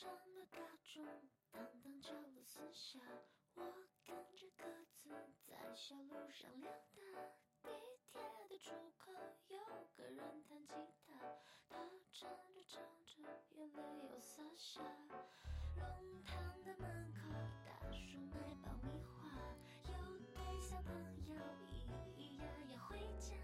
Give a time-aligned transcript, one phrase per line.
[0.00, 1.04] 上了大众，
[1.52, 2.98] 当当角落厮杀。
[3.52, 3.62] 我
[4.06, 5.12] 跟着鸽子
[5.44, 7.20] 在小路上溜达，
[7.62, 7.68] 地
[8.10, 9.12] 铁的出口
[9.48, 9.58] 有
[9.94, 10.16] 个人
[10.48, 10.72] 弹吉
[11.04, 11.12] 他，
[11.68, 11.76] 他
[12.14, 13.20] 唱着唱着
[13.50, 14.80] 眼泪又洒下。
[15.76, 16.32] 弄堂
[16.64, 17.28] 的门口，
[17.66, 19.28] 大叔卖爆米花，
[19.84, 19.92] 有
[20.32, 20.88] 对小朋
[21.28, 21.36] 友
[21.68, 22.42] 咿咿呀
[22.72, 23.36] 呀回家，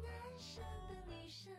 [0.00, 1.52] 男生的女生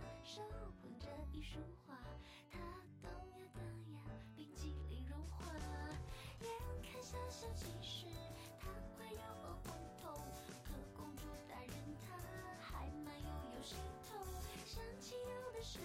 [15.65, 15.79] 时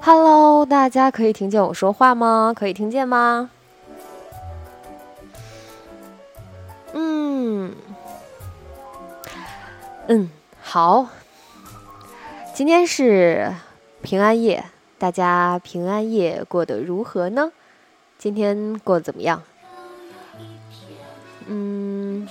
[0.00, 2.52] Hello，大家可以听见我说话吗？
[2.54, 3.50] 可以听见吗？
[6.92, 7.74] 嗯，
[10.08, 10.28] 嗯，
[10.60, 11.08] 好。
[12.52, 13.54] 今天是
[14.02, 14.64] 平安夜，
[14.98, 17.52] 大家平安夜过得如何呢？
[18.18, 19.42] 今天过得怎么样？
[21.46, 22.28] 嗯，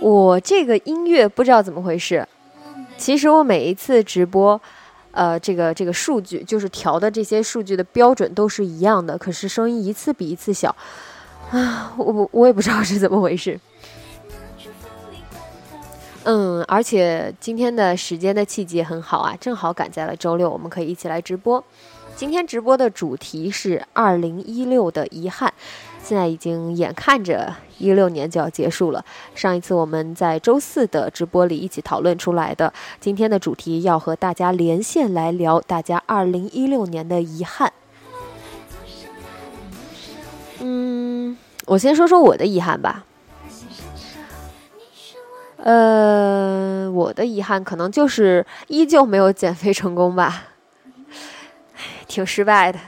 [0.00, 2.26] 我这个音乐不知道怎么回事。
[2.98, 4.60] 其实我每一次直播，
[5.12, 10.74] 呃，这个这个数据就是调的这些数据的标准都是一样的，可是声音一次比一次小，
[11.50, 13.60] 啊，我我也不知道是怎么回事。
[16.24, 21.62] 嗯，而且今天的时间的契机很好啊，正好赶在了周六，我们可以一起来直播。
[22.16, 25.52] 今天直播的主题是二零一六的遗憾。
[26.06, 29.04] 现在已经眼看着一六年就要结束了。
[29.34, 37.72] 上一次我们在周四的直播里一起讨论出来的，今天的主题要和大家连线来聊大家二零一六年的遗憾。
[40.60, 41.36] 嗯，
[41.66, 43.04] 我先说说我的遗憾吧。
[45.56, 50.44] 呃，我的遗憾可能就是依旧没有减肥成功吧，
[52.06, 52.78] 挺失败的，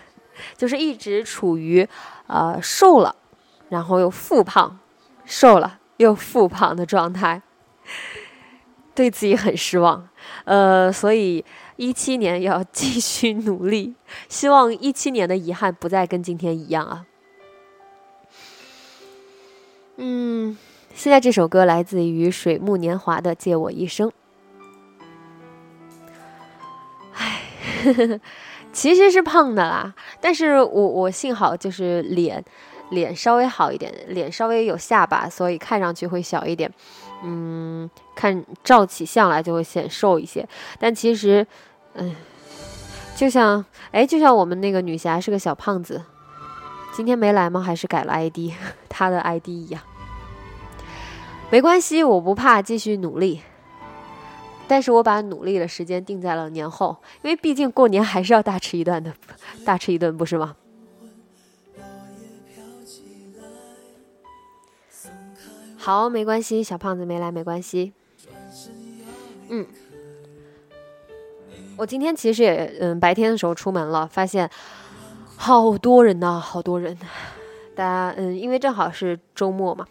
[0.57, 1.89] 就是一直处于。
[2.29, 3.17] 呃，瘦了，
[3.71, 4.79] 然后又复胖，
[5.25, 7.43] 瘦了又复胖的状态，
[8.95, 10.09] 对自己很失望。
[10.45, 11.45] 呃，所以
[11.77, 13.95] 一七年要继续努力，
[14.29, 17.07] 希望一七年的遗憾不再跟今天一样啊。
[19.97, 20.57] 嗯，
[20.95, 24.09] 现在这首歌来自于水木年华的《借我一生》。
[27.15, 28.21] 唉。
[28.73, 32.45] 其实是胖的啦，但是我我幸好就是脸，
[32.91, 36.73] 脸稍微好一点，脸稍微有下巴，所以看上去会小一点，
[37.25, 40.47] 嗯，看照起相来就会显瘦一些。
[40.79, 41.45] 但其实，
[41.95, 42.15] 嗯，
[43.17, 46.03] 就像哎，就像我们那个女侠是个小胖子，
[46.93, 47.61] 今天没来吗？
[47.61, 48.53] 还是改了 ID？
[48.89, 49.83] 她的 ID 一样，
[51.51, 53.41] 没关系，我不怕，继续努力。
[54.69, 59.13] 但是我把努力的时间定在了年后，因为毕竟过年还是要大吃一顿的，
[59.65, 60.55] 大吃一顿不是吗？
[65.79, 67.95] 好，没关系，小胖子没来没关系。
[69.49, 69.67] 嗯，
[71.79, 74.51] 我今天其实也嗯白天的时候出门了，发现
[75.37, 76.99] 好多人呐，好多人，
[77.75, 79.87] 大家嗯，因为正好是周末嘛。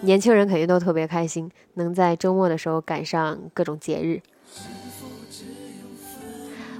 [0.00, 4.20] 年轻人肯定都特别开心，能在周末的时候赶上各种节日。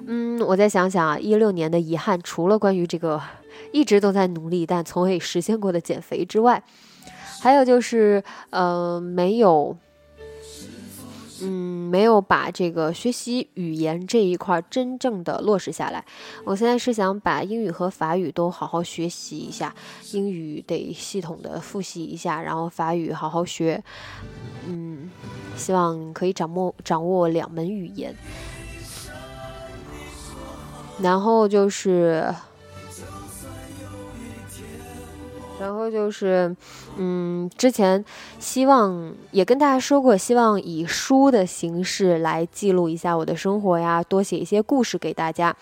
[0.06, 3.20] 嗯，我再想想啊，一六年的遗憾，除了关于这个
[3.73, 6.62] 一直都在努力但从未实现过的减肥之外，
[7.41, 9.76] 还有就是呃，没有
[11.43, 16.05] 嗯，没有把这个学习语言这一块真正的落实下来。
[16.44, 19.75] 我现在是想把英语和法语都好好学习一下，
[20.12, 23.82] 英语得系统的复习一下，然后法语好好学。
[24.67, 25.11] 嗯，
[25.56, 28.14] 希望可以掌握掌握两门语言。
[31.00, 32.35] 然后就是。
[35.60, 36.55] 然后就是，
[36.96, 38.05] 嗯，之前
[38.38, 45.56] 希望也跟大家说过，希望以书的形式来记录一下我的生活呀，多写一些故事给大家。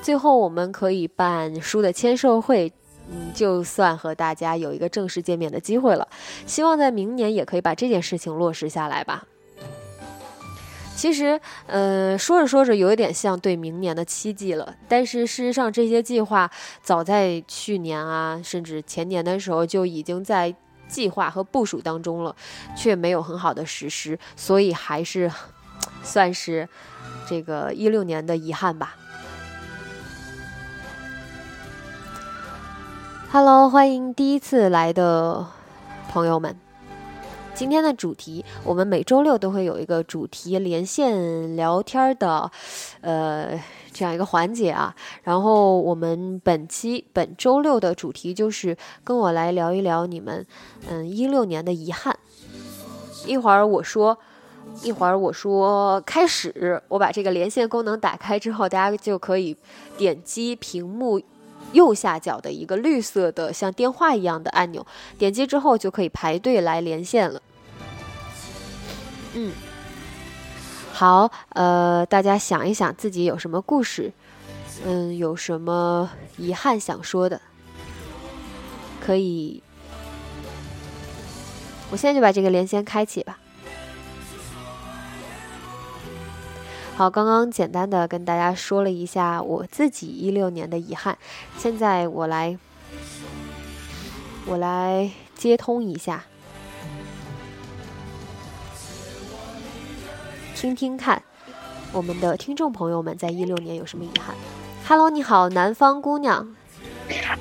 [0.00, 2.72] 最后我们可以办书的签售会，
[3.10, 6.06] 嗯，就算和大家有一个正式见面的机会了。
[6.46, 9.24] 希望在明年也可以把这件事情落实下来吧。
[10.94, 14.74] 其实，呃，说着说着有一点像对明年的期冀了。
[14.88, 16.48] 但是事实上，这些计划
[16.80, 20.54] 早在去年啊，甚至前年的时候就已经在
[20.86, 22.36] 计划和部署当中了，
[22.76, 25.28] 却没有很好的实施，所以还是
[26.04, 26.68] 算是
[27.28, 28.94] 这个一六年的遗憾吧。
[33.32, 35.46] Hello，欢迎第一次来的
[36.10, 36.61] 朋友们。
[37.54, 42.50] 今天的主题，我们每周六都会有一个主题连线聊天的，
[43.02, 43.60] 呃，
[43.92, 44.94] 这样一个环节啊。
[45.22, 50.44] 然后我们本期本周六的主题就是跟我来聊一聊你们，
[50.88, 52.18] 嗯，一六年的遗憾。
[53.26, 54.18] 一会儿我说，
[54.82, 59.56] 一会儿我说开始，我把这个连线功能打开之后，大家就可以
[59.96, 61.20] 点击屏幕
[61.72, 64.86] 右下角的一个绿色的像电话一样的按钮，
[65.18, 67.42] 点击之后就可以排队来连线了。
[69.34, 69.52] 嗯，
[70.92, 74.12] 好，呃，大家想一想自己有什么故事，
[74.84, 77.40] 嗯，有什么遗憾想说的，
[79.00, 79.62] 可以，
[81.90, 83.38] 我现在就把这个连线开启吧。
[86.94, 91.16] 好，刚刚简单的跟大家说了一下我自己一六年的遗憾，
[91.56, 92.56] 现在我来，
[94.46, 96.24] 我来接通一下。
[100.54, 101.20] 听听看，
[101.92, 104.36] 我们的听众朋友们在一六年有什么遗憾
[104.86, 106.54] ？Hello，你好，南方姑娘。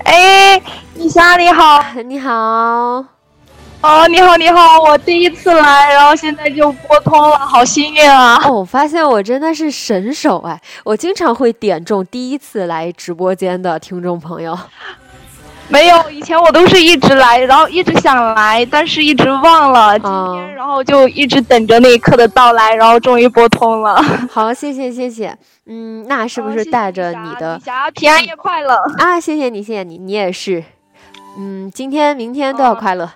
[0.06, 0.60] 哎，
[0.96, 3.06] 丽莎你好，你好。
[3.82, 8.40] 哦，你好，你好，我第一次来，然后现在就拨通了，好幸运啊！
[8.46, 14.56] 哦，我发现我真的是神手哎，我经常会点中第一次来直播间的听众朋友。
[15.68, 19.98] 没有，以前我都是一直来，然后一直想来，但是一直忘了。
[19.98, 24.00] 今天，然后就一直等着那一刻的到来，然后终于拨通了。
[24.30, 25.36] 好，谢谢谢谢。
[25.66, 27.60] 嗯，那是不是带着你的
[27.96, 29.20] 平安夜快乐啊？
[29.20, 30.64] 谢谢你，谢谢你，你也是。
[31.40, 33.10] 嗯，今天、明天都要快乐。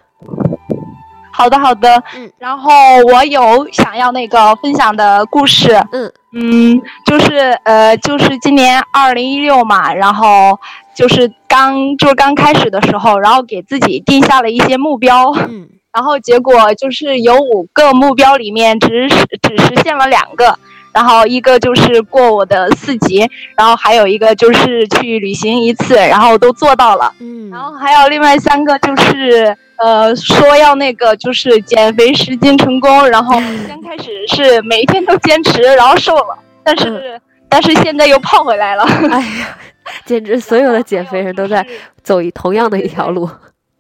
[1.36, 2.02] 好的，好的。
[2.16, 2.72] 嗯，然后
[3.12, 5.76] 我有想要那个分享的故事。
[5.92, 10.60] 嗯嗯，就是呃，就是今年二零一六嘛，然后。
[10.96, 20.58] 就是刚就是刚开始的时候，然后给自己定下了一些目标，嗯， 然后结果就是有五个目标里面只实只实现了两个，
[20.96, 33.34] 然后一个就是过我的四级，然后还有一个就是去旅行一次，然后都做到了，嗯，然后还有另外三个就是呃说要那个就是减肥十斤成功，然后
[33.68, 39.58] 刚开始是每一天都坚持，然后瘦了，但是但是现在又胖回来了，哎呀。
[40.04, 41.64] 简直所有的减肥人都在
[42.02, 43.30] 走一同样的一条路，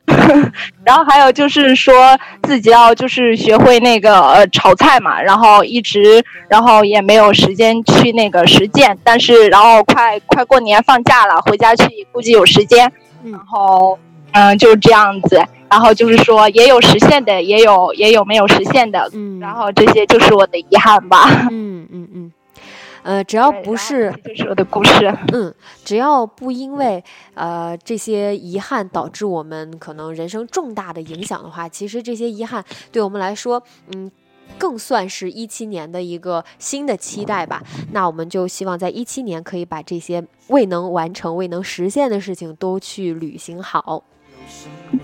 [0.86, 12.92] 然后还有就是说自己要就是学会那个呃炒菜嘛，然后一直然后也没有时间去那个实践，但是然后快快过年放假了，回家去估计有时间，
[13.24, 13.98] 然后
[14.32, 22.32] 嗯就是这样子，然后就是说也有实现的，也有也有没有实现的，嗯，然后这些就是我的遗憾吧，嗯 嗯嗯。
[23.06, 27.04] 呃，只要不是就是我的故事，嗯，只要不因为
[27.36, 33.62] 呃这些遗憾导致我们可能人生重大的影响的话，其实这些遗憾对我们来说，
[33.94, 34.10] 嗯，
[34.58, 37.62] 更算是一七年的一个新的期待吧。
[37.92, 44.04] 那我们就希望在一七年可以把这些未能完成、未能实现的事情都去履行好。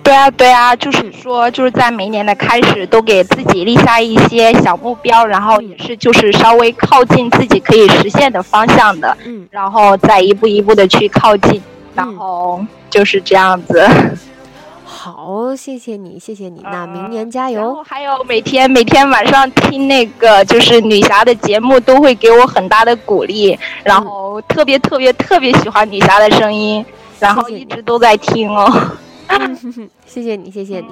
[0.03, 11.61] 对啊，对啊，就是说，就是在每年的开始都给自己立下一些小目标，然后也是就是稍微靠近自己可以实现的方向的，嗯，然后再一步一步的去靠近，
[11.93, 13.87] 然后就是这样子。
[14.83, 17.83] 好，谢谢你，谢谢你，那明年加油。
[17.83, 26.85] 还有每天每天晚上听那个就是女侠的节目，都会给我很大的鼓励，然后特别特别特别喜欢女侠的声音，
[27.19, 28.69] 然后一直都在听哦。
[28.69, 29.10] 谢谢
[30.35, 30.87] 你，谢谢你。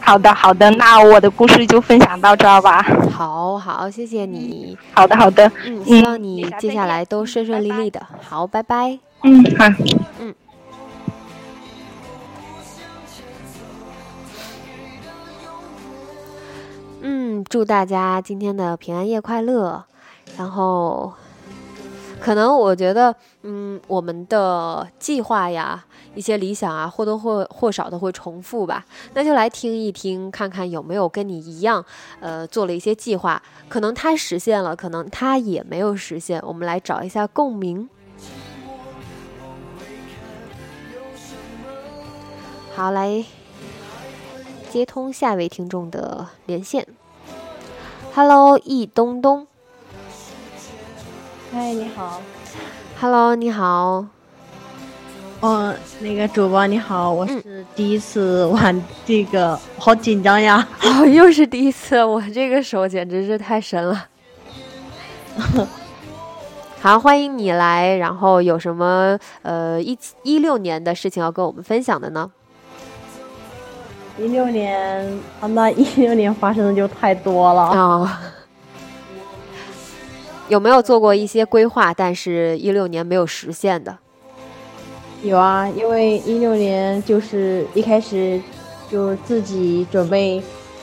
[0.00, 2.82] 好的，好的，那我的故事就分享到这儿吧。
[3.10, 4.76] 好好，谢谢你。
[4.92, 5.50] 好的，好的。
[5.64, 8.04] 嗯，希望你接下来都顺顺利利的。
[8.20, 8.98] 好，拜拜。
[9.22, 9.66] 嗯，好。
[10.18, 10.34] 嗯。
[17.02, 19.84] 嗯，祝大家今天的平安夜快乐。
[20.36, 21.12] 然后，
[22.20, 25.84] 可能我觉得，嗯，我们的计划呀。
[26.14, 31.84] 一些理想啊，或多或或少的会重复吧，那就来听一听，看看有没有跟你一样，
[32.20, 37.88] 呃，做了一些计划，可能他实现了，可能他也没有实现，我们来找一下共鸣。
[42.74, 43.24] 好，来
[44.70, 46.86] 接通下一位听众的连线。
[48.14, 49.46] Hello，易东东。
[51.50, 52.20] 嗨，你好。
[53.00, 54.06] Hello，你好。
[55.42, 60.64] 哦，那个主播你好，我是第一次玩这个，好紧张呀！
[60.84, 64.06] 哦，又是第一次，我这个手简直是太神了。
[66.80, 72.30] 好，欢迎你来，然后有什么呃一一六年的事情要跟我们分享的呢？
[74.16, 75.04] 一六年
[75.40, 78.22] 啊，那 一六年发生的就太多了啊。
[80.48, 83.98] 有没有做过一些规划，但是一六年没有实现的？
[85.22, 88.40] 有啊，因为一六年就是一开始
[88.90, 90.42] 就自己准备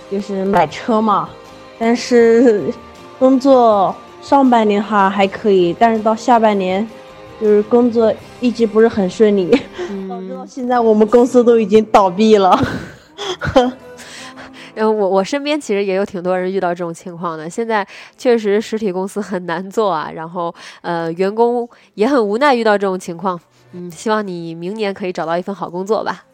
[0.09, 1.29] 就是买车嘛，
[1.77, 2.73] 但是
[3.19, 6.87] 工作上半年哈还可以，但是到下半年
[7.41, 9.49] 就是工作一直不是很顺利，
[10.07, 12.57] 导致到现在我们公司都已经倒闭了。
[14.75, 17.85] 嗯，我我身边其实也有挺多人遇到这种情况的，现在
[18.17, 23.37] 确实实体公司很难做啊，然后呃员工也很无奈遇到这种情况。
[23.71, 26.25] 嗯，希望你明年可以找到一份好工作吧。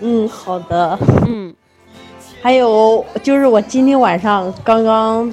[0.00, 0.98] 嗯，好的。
[1.26, 1.54] 嗯，
[2.40, 5.32] 还有就是我今天晚上刚刚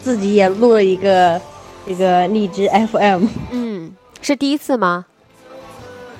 [0.00, 1.40] 自己也录了一个
[1.86, 3.26] 这个荔枝 FM。
[3.50, 5.06] 嗯，是第一次吗？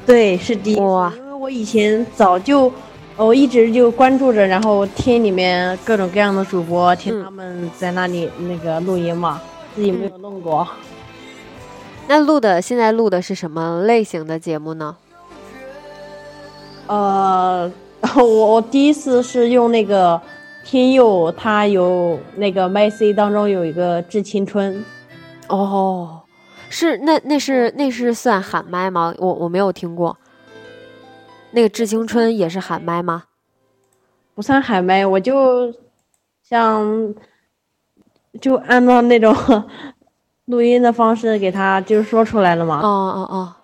[0.07, 0.81] 对，是第一次。
[0.83, 2.73] 哇，因为我以前早就
[3.17, 9.41] 我一直就关注着，然后听里面各种各样的主播，听他们在那里那个录音嘛，
[9.75, 10.69] 自己没有弄过。
[12.09, 14.97] 那录的现在录的是什么类型的节目呢？
[16.87, 17.71] 呃，
[18.17, 20.19] 我我第一次是用那个
[20.65, 24.83] 天佑，他有那个麦 C 当中有一个致青春。
[25.49, 26.23] 哦，
[26.71, 29.15] 是那那是那是算喊麦吗？
[29.19, 30.17] 我我没有听过。
[31.51, 33.25] 那个致青春也是喊麦吗？
[34.35, 35.75] 不算喊麦，我就
[36.43, 37.15] 像
[38.41, 39.37] 就按照那种。
[40.49, 42.81] 录音的方式给他就是说出来了吗？
[42.83, 42.89] 哦
[43.31, 43.55] 哦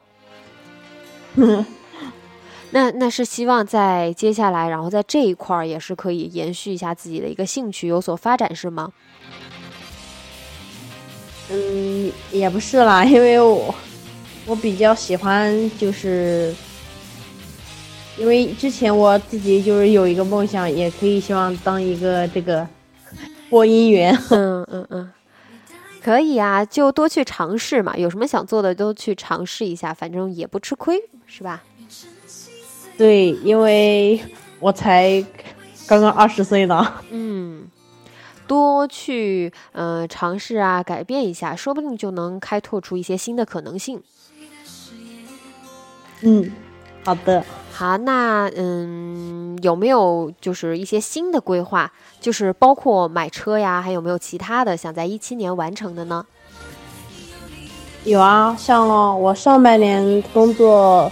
[1.36, 1.64] 哦。
[2.70, 8.90] 那那是希望在接下来，然后在这一块儿也是可以延续一下自己的一个兴趣，有所发展，是吗？
[11.50, 13.74] 嗯，也不是啦，因为我
[14.46, 16.54] 我比较喜欢，就是
[18.18, 22.66] 因为之前我自己就是有一个梦想，也可以希望当一个这个
[23.48, 24.14] 播音员。
[24.30, 25.12] 嗯 嗯嗯。
[26.04, 27.96] 可以啊，就多去尝试嘛。
[27.96, 31.62] 有什么想做的，都去尝试一下，反正也不吃亏，是吧？
[32.98, 34.22] 对，因为
[34.60, 35.24] 我才
[35.86, 36.92] 刚刚二十岁呢。
[37.08, 37.66] 嗯，
[38.46, 44.02] 多去嗯尝试啊，改变一下，说不定就能开拓出一些新的可能性。
[46.20, 46.52] 嗯，
[47.02, 47.42] 好的。
[47.76, 51.90] 好，那嗯，有没有就是一些新的规划？
[52.20, 56.24] 就是包括买车呀，还有没有其他的想在一七年完成的呢？
[58.04, 58.88] 有啊，像
[59.20, 61.10] 我上半年工作，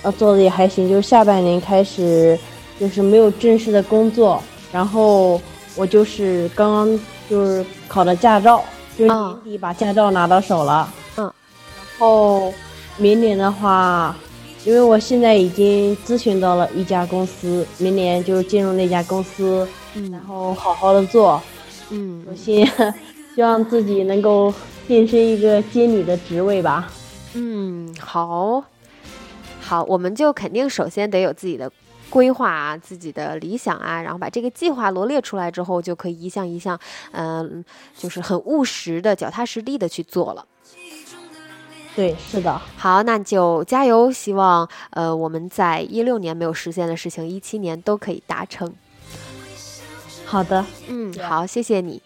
[0.00, 2.38] 呃，做的也还行，就是下半年开始
[2.80, 4.42] 就是没有正式的工作，
[4.72, 5.38] 然后
[5.76, 8.64] 我就是刚刚就是考的驾照，
[8.96, 10.90] 就年底把驾照拿到手了。
[11.18, 12.50] 嗯，然后
[12.96, 14.16] 明年的话。
[14.66, 21.40] 因为我现在已经咨询到了一家公司，明年就进入那家公司，嗯然后好好的做。
[21.90, 22.66] 嗯，我先
[23.36, 24.52] 希望自己能够
[24.88, 26.90] 晋升一个经理的职位吧。
[27.34, 28.64] 嗯，好，
[29.60, 31.70] 好，我们就肯定首先得有自己的
[32.10, 36.76] 规划啊，自己的理想啊，然后把这个计划罗列出来之后，就可以一项一项，
[37.12, 37.64] 嗯，
[37.96, 40.44] 就是很务实的、脚踏实地的去做了。
[41.96, 48.70] 对，是的，好，那就加油，希望呃我们在一六年没有实现的事情，一七年都可以达成。
[50.26, 52.02] 好的，嗯，好，谢谢你，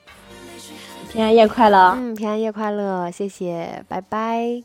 [1.11, 4.63] 平安夜快乐，嗯，平安夜快乐，谢谢，拜拜，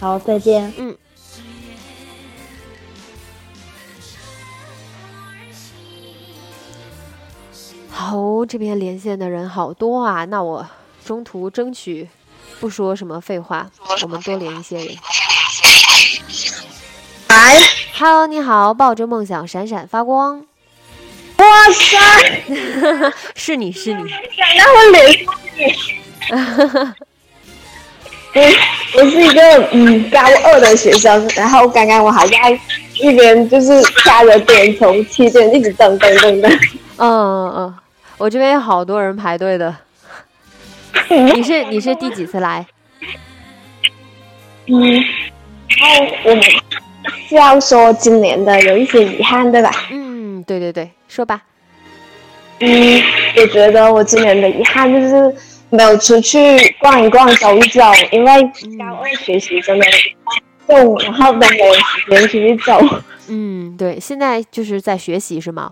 [0.00, 0.96] 好，再见，嗯。
[7.90, 10.66] 好，这边连线的人好多啊，那我
[11.04, 12.08] 中途争取
[12.60, 13.66] 不说什么废话，
[14.02, 14.88] 我们多连一些人。
[17.28, 17.56] 哎
[17.96, 20.44] ，Hello，你好，抱着梦想闪闪发光。
[21.36, 22.42] 哇塞，
[23.36, 24.10] 是 你是你。
[24.56, 25.26] 然后连。
[26.30, 26.94] 嗯，
[28.94, 32.60] 我是一个嗯高二的学生，然后刚刚我还在
[32.94, 36.50] 一边就是掐着点，从七点一直等等等等。
[36.96, 37.74] 嗯嗯嗯，
[38.16, 39.74] 我这边有好多人排队的。
[41.34, 42.66] 你是你是第几次来？
[44.66, 46.42] 嗯，然后我们
[47.28, 49.70] 是要说今年的有一些遗憾，对吧？
[49.90, 51.42] 嗯，对对对，说吧。
[52.60, 53.02] 嗯，
[53.36, 55.34] 我觉得我今年的遗憾就是。
[55.70, 56.38] 没有出去
[56.80, 58.42] 逛一逛、走一走，因为
[58.78, 59.84] 高二学习真的
[60.66, 62.80] 重，然后都没有时间出去走。
[63.28, 65.70] 嗯，对，现在就是在学习是吗？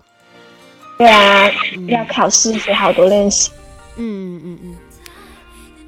[0.99, 1.49] 对啊，
[1.87, 3.49] 要考试，所以好多练习。
[3.95, 4.75] 嗯嗯嗯嗯。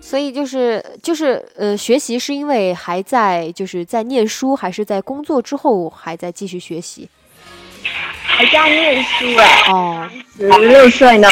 [0.09, 7.07] 所以就是就是呃，学习是因为还在就是在念书，还是在工作之后还在继续学习？
[8.23, 9.71] 还在念书哎。
[9.71, 11.27] 哦，十六岁呢。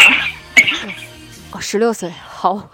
[1.52, 2.08] 哦，十六岁。
[2.28, 2.70] 好，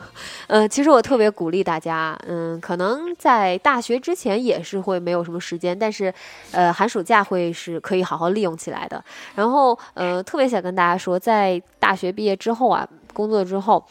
[0.47, 6.13] 呃，其实我特别鼓励大家，嗯，可能在大学之前也是会没有什么时间，但是，
[6.51, 9.01] 呃，寒暑假会是可以好好利用起来的。
[9.35, 13.81] 然后，呃，特别想跟大家说，在大学毕业之后啊，工作之后，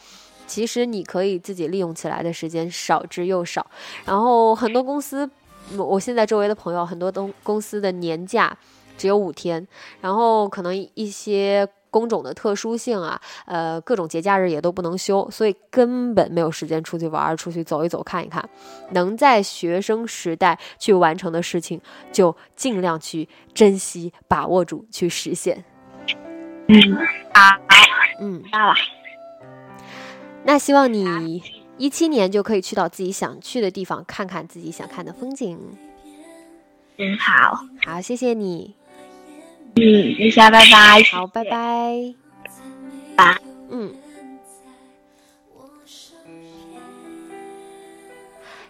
[0.47, 3.65] 其实你可以自己利用起来的时间少之又少。
[4.05, 5.29] 然后，很多公司，
[5.77, 8.57] 我现在周围的朋友，很多东公司的年假
[8.97, 9.67] 只有五天，
[10.01, 11.67] 然后可能一些。
[11.93, 18.43] 工种的特殊性啊，呃，各种节假日也都不能休，所以根本没有时间出去玩，出去走一走，看一看。
[18.93, 21.79] 能在学生时代去完成的事情，
[22.11, 25.63] 就尽量去珍惜、把握住，去实现。
[26.67, 26.97] 嗯，
[27.31, 27.55] 好，
[28.19, 28.73] 嗯，知道了。
[30.45, 31.41] 那希望你
[31.77, 35.57] 一七年就可以去到自己想去的地方，看看自己想看的风景。
[36.97, 38.75] 嗯，好，好，谢谢你。
[39.75, 41.01] 嗯，一下拜拜。
[41.11, 42.13] 好，拜拜。
[43.15, 43.41] 拜。
[43.69, 43.95] 嗯。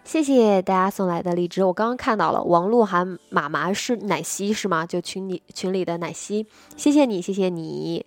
[0.06, 2.44] 谢谢大家送来的荔枝，我刚刚看到了。
[2.44, 4.86] 王璐涵妈妈是奶昔是吗？
[4.86, 6.46] 就群里群里的奶昔，
[6.78, 8.06] 谢谢你，谢谢你。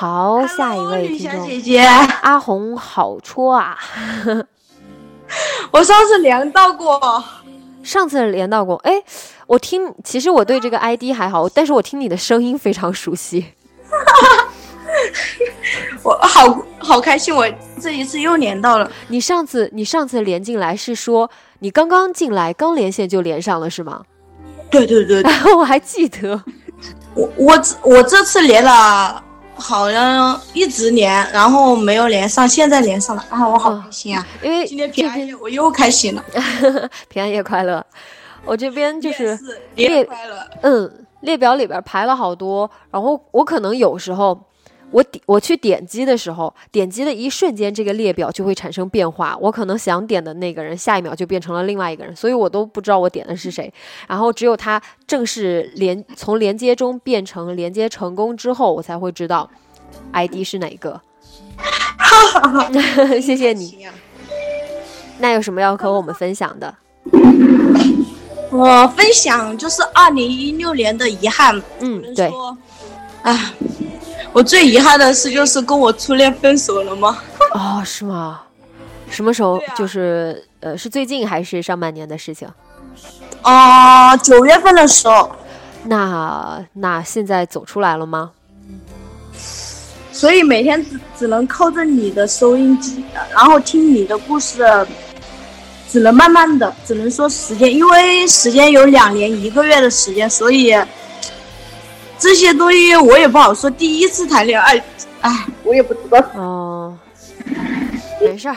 [0.00, 1.46] 好，下一位听众。
[1.46, 1.80] 姐姐，
[2.22, 3.76] 阿红好戳啊。
[5.72, 7.22] 我上次连到过，
[7.82, 8.76] 上次连到过。
[8.76, 8.94] 哎，
[9.46, 13.44] 我听，其实我对这个 ID 还好，但是我听你的声音非常熟悉。
[16.02, 17.46] 我好好开心，我
[17.78, 18.90] 这一次又连到了。
[19.08, 24.02] 你上次你上次连进来是说你刚刚进来刚连线就连上了是吗？
[24.70, 25.22] 对对对，
[25.54, 26.42] 我还记得。
[27.12, 29.24] 我我我这次连了。
[29.60, 33.46] 好像一直连，然后没有连上，现在连上了啊！
[33.46, 34.26] 我好开心啊！
[34.42, 36.24] 因为今天平安夜，我又开心了。
[37.08, 37.84] 平安夜快乐！
[38.44, 39.38] 我这边就是
[39.74, 44.36] 列快乐，嗯，列表里边排了好多，然后我可能有时候。
[44.92, 49.36] 我点我去点击的时候，点击的一瞬间，这个列表就会产生变化。
[49.40, 53.72] 我可能想点的那个人，下一秒就变成了另外一个人，所以我都不知道我点的是谁。
[54.08, 59.48] 然后只有他正式连从连接中变成连接成功之后，我才会知道
[60.12, 61.00] ID 是哪个。
[63.20, 63.86] 谢谢你。
[65.18, 66.74] 那有什么要和我们分享的？
[68.50, 71.62] 我分享就是二零一六年的遗憾。
[71.78, 72.32] 嗯，对。
[73.22, 73.52] 啊。
[74.32, 77.18] 我最遗憾的事就是跟我初恋分手了吗？
[77.52, 78.42] 哦，是吗？
[79.10, 79.60] 什么时候？
[79.76, 82.48] 就是呃，是最近还是上半年的事情？
[83.42, 85.32] 啊，九月份的时候。
[85.84, 88.30] 那那现在走出来了吗？
[90.12, 94.64] 所以每天只只能靠着你的收音机，然后听你的故事，
[95.88, 100.72] 只能慢慢的，只能说时间，因为时间有两年一个月的时间，所以。
[102.20, 103.70] 这些东西我也不好说。
[103.70, 104.80] 第一次谈恋爱，
[105.22, 106.22] 哎，我也不知道。
[106.34, 106.96] 哦，
[108.20, 108.56] 没事儿。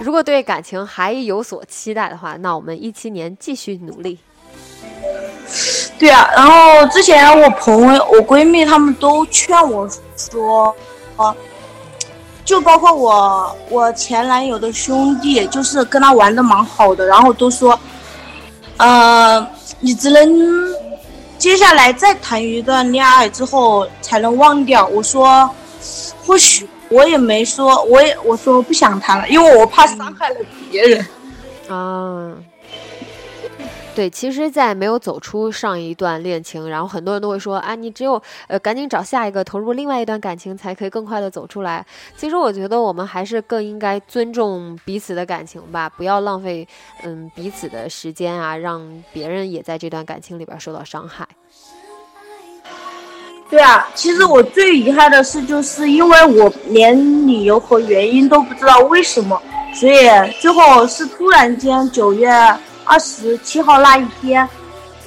[0.00, 4.18] 如果对感情还有所期待的话，那我们一七年继续努力。
[5.98, 10.74] 对啊，然后之前我朋友、我闺蜜他们都劝我说，
[11.16, 11.34] 啊，
[12.44, 17.78] 就包括我我前男友的兄弟，就是跟他玩的蛮好的，然后都说，
[18.78, 19.46] 呃，
[19.78, 20.74] 你只能。
[21.38, 24.86] 接下来再谈一段恋爱之后才能忘掉。
[24.86, 25.48] 我说，
[26.24, 30.36] 或许我也没说，我也我说不想谈了，因为我怕伤害了
[30.70, 31.06] 别人。
[31.68, 32.32] 啊，
[33.96, 41.82] 对，其实，在没有走出上一段恋情，然后很多人都会说，啊，你只有呃赶紧找下一个，投入另外一段感情，才可以更快的走出来。
[42.14, 46.68] 其实我觉得我们还是更应该尊重彼此的感情吧，不要浪费
[47.04, 51.26] 嗯彼此的时间啊，让别人也在这段感情里边受到伤害。
[53.48, 59.40] 对啊，其实我最遗憾的是，就是因为我连理由和原因都不知道为什么，
[59.72, 59.96] 所以
[60.38, 62.28] 最后是突然间九月
[62.86, 64.48] 二十七号那一天，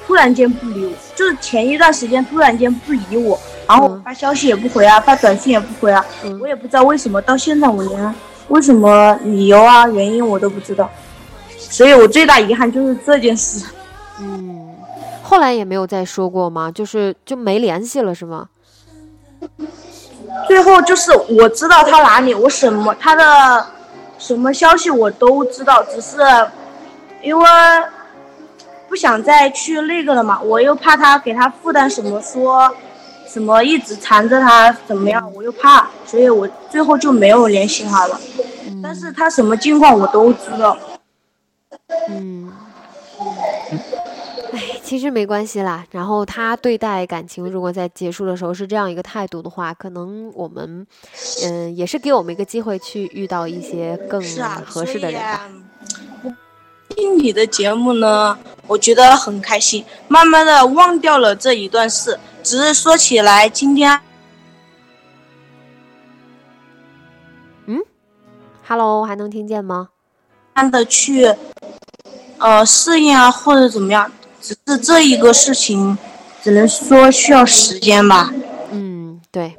[0.05, 6.05] 突然间不理我，就是前一段时间突然间不理我，然后发消息也不回啊，发短信也不回啊，
[6.41, 8.15] 我也不知道为什么，到现在我连
[8.49, 10.89] 为什么理由啊原因我都不知道，
[11.57, 13.65] 所以我最大遗憾就是这件事。
[14.19, 14.75] 嗯。
[15.23, 16.71] 后来也没有再说过吗？
[16.71, 18.49] 就是就没联系了，是吗？
[20.47, 23.65] 最后就是我知道他哪里，我什么他的
[24.17, 26.17] 什么消息我都知道，只是
[27.21, 27.45] 因为
[28.87, 32.73] 不想再去那个了嘛，我又怕他给他负担什么，说
[33.27, 38.19] 什么一直缠着他怎么样，我又怕，所以我最后就没有联系他了。
[38.81, 40.77] 但是他什么近况我都知道。
[42.07, 42.51] 嗯。
[44.51, 45.85] 哎，其实没关系啦。
[45.91, 50.87] 然后他对待感情，如果在结束的时候是这样一个态度的话，可能我们，
[51.43, 54.19] 嗯，也是给我们一个机会去遇到一些更
[54.65, 55.41] 合适的人吧。
[56.99, 62.19] 听你的节目呢，我觉得很开心，慢慢的忘掉了这一段事。
[62.43, 64.01] 只是说起来，今天，
[67.67, 67.79] 嗯
[68.67, 69.87] ，Hello，还能听见吗？
[70.53, 71.33] 慢慢的去，
[72.37, 74.11] 呃，适应啊，或者怎么样。
[74.41, 75.97] 只是这一个事情，
[76.43, 78.33] 只能说需要时间吧。
[78.71, 79.55] 嗯，对，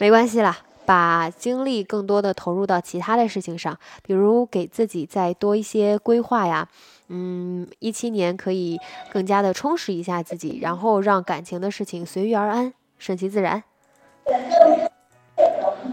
[0.00, 6.68] 没关系啦，把精力更多的投入到其他的事情上，比如给自己再多一些规划呀。
[7.08, 8.80] 嗯，一七年可以
[9.12, 13.62] 更加的充实一下自己，然后让感情的事情随遇而安，顺其自然。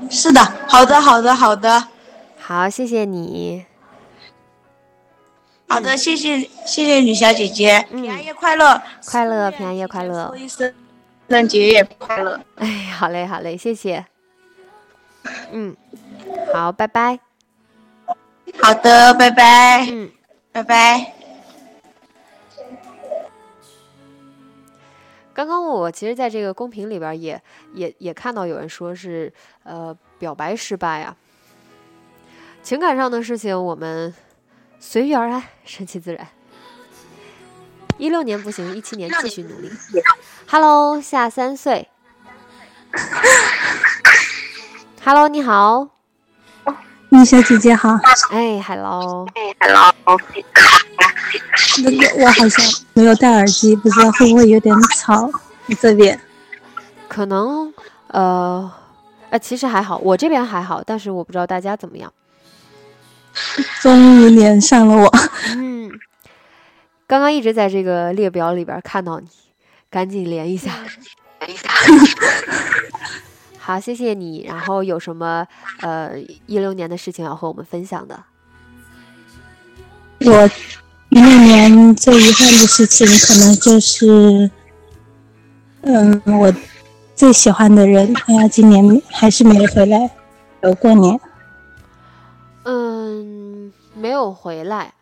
[0.10, 1.88] 是的，好的，好的，好的。
[2.38, 3.66] 好，谢谢你。
[5.68, 10.74] 好的，谢谢谢谢吕小姐姐，平安夜快乐，快乐平安夜快乐，说一声，圣
[11.28, 12.40] 诞节也快乐。
[12.56, 14.06] 哎，好嘞好嘞，谢谢。
[15.52, 15.76] 嗯，
[16.54, 17.20] 好，拜拜。
[18.62, 19.88] 好的，拜拜。
[19.90, 20.12] 嗯，
[20.52, 21.14] 拜拜。
[25.34, 27.42] 刚刚我其实在这个公屏里边也
[27.74, 29.34] 也也看到有人说是
[29.64, 31.16] 呃表白失败啊，
[32.62, 34.14] 情感上的事情我们。
[34.86, 36.28] 随遇而安，顺其自然。
[37.98, 39.72] 一六年不行，一七年继续努力。
[40.46, 41.88] Hello，下三岁。
[45.06, 45.90] Hello，你好。
[47.10, 48.00] 米小姐姐好。
[48.32, 49.28] 哎，Hello。
[49.36, 49.94] 哎，Hello。
[51.84, 55.30] 那个我好像没有戴耳机，不知道会不会有点吵？
[55.66, 56.18] 你这边？
[57.10, 57.74] 可能，
[58.08, 58.72] 呃，
[59.30, 62.14] 呃，其实还好，我这边还好，但是我不知道大家怎么样。
[63.82, 65.14] 终于连上了我。
[65.58, 65.92] 嗯，
[67.06, 69.28] 刚刚一直在这个列表里边看到你，
[69.90, 70.72] 赶紧连一下。
[71.42, 71.70] 连一下。
[73.66, 74.44] 好，谢谢你。
[74.46, 75.48] 然后有什么
[75.80, 78.22] 呃一六年的事情要和我们分享的？
[80.20, 80.50] 我
[81.08, 84.52] 一六年最遗憾的事情，可能就是，
[85.84, 86.54] 嗯，我
[87.16, 90.12] 最喜欢的人，他今年还是没有回来，
[90.62, 91.18] 有过年。
[92.66, 94.94] 嗯，没有回来。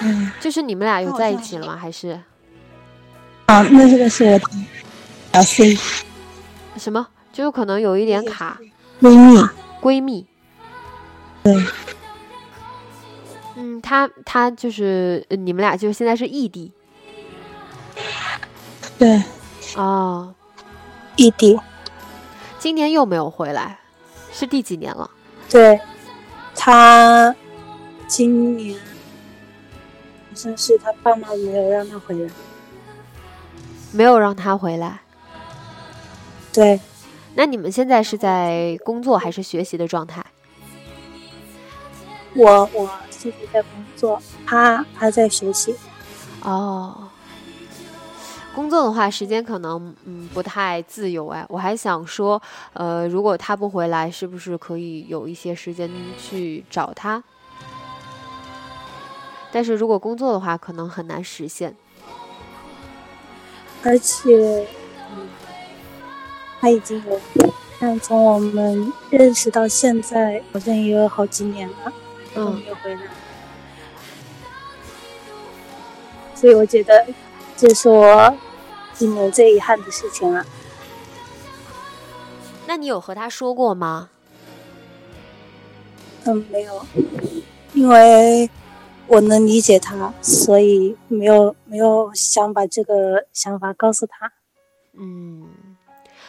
[0.00, 1.76] 嗯，就是你们俩有在一起了吗？
[1.76, 2.18] 还是？
[3.44, 4.40] 啊，那这个是我
[5.34, 5.78] 小 C。
[6.78, 7.06] 什么？
[7.38, 8.58] 就有可能有一点卡。
[9.00, 9.40] 闺蜜。
[9.80, 10.26] 闺蜜。
[11.44, 11.54] 对。
[13.54, 16.72] 嗯，他他就是你们俩就现在是异地。
[18.98, 19.22] 对。
[19.76, 20.34] 哦。
[21.14, 21.56] 异地。
[22.58, 23.78] 今年又没有回来，
[24.32, 25.08] 是第几年了？
[25.48, 25.80] 对。
[26.56, 27.32] 他
[28.08, 32.30] 今年好像是他爸妈没有让他回来，
[33.92, 35.02] 没有让他回来。
[36.52, 36.80] 对，
[37.38, 40.26] 那你们现在是在工作还是学习的状态？
[42.34, 45.72] 我我自己在工作，他他在学习。
[46.42, 47.08] 哦。
[48.56, 55.88] 工作的话，时间可能嗯不太自由哎，我还想说，呃，如果他不回来，是不是可以有一些时间
[56.20, 57.22] 去找他？
[59.52, 61.76] 但是如果工作的话，可能很难实现。
[63.84, 64.66] 而且，
[66.60, 67.20] 他已经有，
[67.78, 71.92] 但从我们认识到现在，好像也有好几年了，
[72.34, 73.02] 都没有回来。
[76.34, 77.06] 所以我觉得
[77.56, 78.36] 这是我
[78.94, 80.44] 今年最遗憾的事情了。
[82.66, 84.10] 那你有和他说过吗？
[86.24, 86.86] 嗯，没有，
[87.72, 88.50] 因为
[89.06, 94.30] 我能理解他，所以没有没有想把这个想法告诉他。
[94.92, 95.48] 嗯，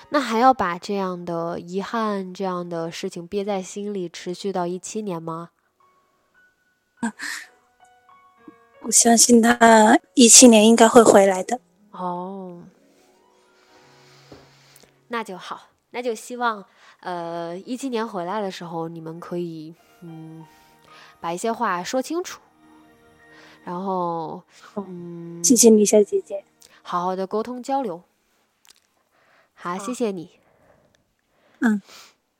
[0.10, 5.52] 那还要把这样的遗憾、这样的事情憋在心里，持续到一七年吗？
[8.82, 11.60] 我相信他一七年应该会回来的。
[11.92, 12.64] 哦，
[15.10, 15.68] 那就好。
[15.92, 16.66] 那就希望，
[17.00, 20.46] 呃，一七年回来的时候，你们可以，嗯，
[21.20, 22.40] 把一些话说清楚，
[23.64, 24.44] 然后，
[24.76, 26.46] 嗯，谢谢你，小姐姐，
[26.84, 28.04] 好好的沟通交流。
[29.62, 30.40] 好，谢谢你。
[31.60, 31.82] 嗯，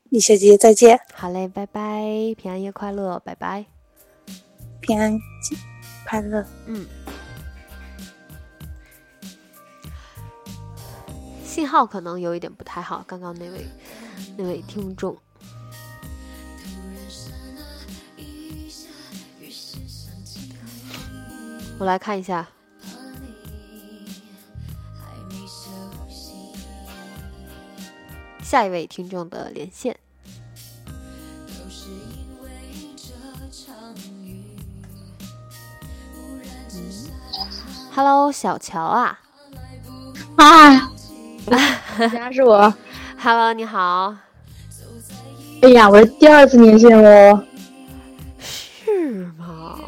[0.04, 0.98] 李小姐姐再见。
[1.12, 3.66] 好嘞，拜拜，平安夜快乐，拜拜。
[4.80, 5.20] 平安
[6.06, 6.46] 快乐。
[6.64, 6.86] 嗯。
[11.44, 13.66] 信号可能有一点不太好，刚刚那位
[14.38, 15.14] 那位听众，
[21.78, 22.48] 我来看一下
[28.50, 29.96] 下一位听众的连线。
[37.94, 39.20] Hello，小乔啊，
[40.34, 40.90] 啊。
[42.12, 42.74] 家是我，
[43.22, 44.16] Hello，你好。
[45.62, 47.44] 哎呀，我是第二次连线哦。
[48.40, 49.78] 是吗？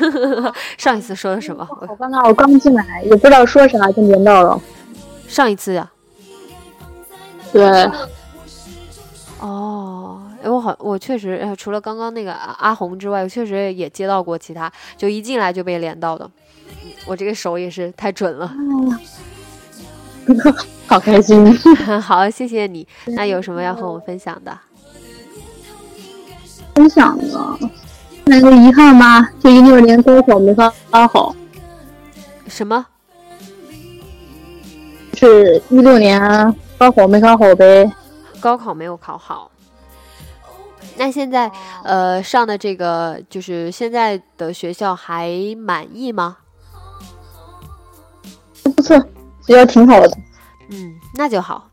[0.76, 1.64] 上一次说的什么？
[1.86, 4.60] 我刚刚我刚进来，也不知道说啥就连到了。
[5.28, 5.91] 上一次呀？
[7.52, 7.90] 对。
[9.40, 16.30] 哦，哎，我好，我确实，除了刚刚那个阿红之外，我确实也接到过其他，就一进来就被连到的。
[17.06, 18.54] 我这个手也是太准了。
[20.86, 21.52] 好开心，
[22.00, 22.86] 好，谢谢你。
[23.06, 24.56] 那有什么要和我们分享的？
[26.74, 27.58] 分享的，
[28.26, 29.28] 那就遗憾吗？
[29.40, 30.72] 就一六年高考没考
[31.08, 31.34] 好。
[32.46, 32.86] 什么？
[35.14, 36.20] 是一六年
[36.82, 37.92] 高考没考好呗？
[38.40, 39.48] 高考没有考好。
[40.96, 41.48] 那现在
[41.84, 46.38] 呃上的这个就是现在的学校还满意吗？
[48.64, 48.98] 不错。
[49.46, 50.18] 学校挺好的，
[50.70, 51.68] 嗯，那就好，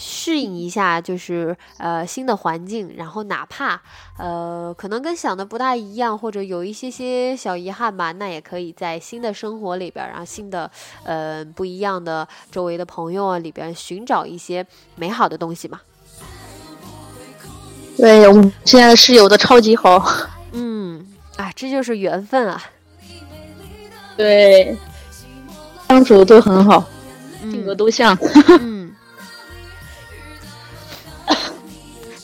[0.00, 3.82] 适应一下就是呃新的环境，然后哪怕
[4.16, 10.70] 呃可能跟想的不大一样，或者有一些些小遗憾吧，那也可以在新的生活里边，然后新的
[11.02, 15.80] 呃不一样的周围的朋友啊里边寻找一些美好的东西嘛。
[17.96, 20.00] 对我们现在的室友都超级好，
[20.52, 21.04] 嗯，
[21.36, 22.62] 啊，这就是缘分啊，
[24.16, 24.76] 对。
[25.88, 26.84] 相处都很好，
[27.40, 28.14] 性格都像。
[28.60, 28.77] 嗯，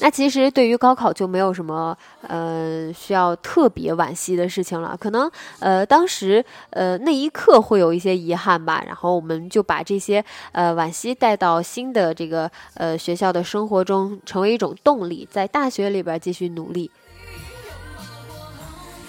[0.05, 1.97] 那其实对于高考就没有什么
[2.29, 4.95] 呃需要特别惋惜的事情了。
[5.01, 16.90] 可能呃当时呃那一刻会有一些遗憾吧，然后我们就把这些呃惋惜带到新的这个呃学校的生活中，成为一种动力，在大学里边继续努力。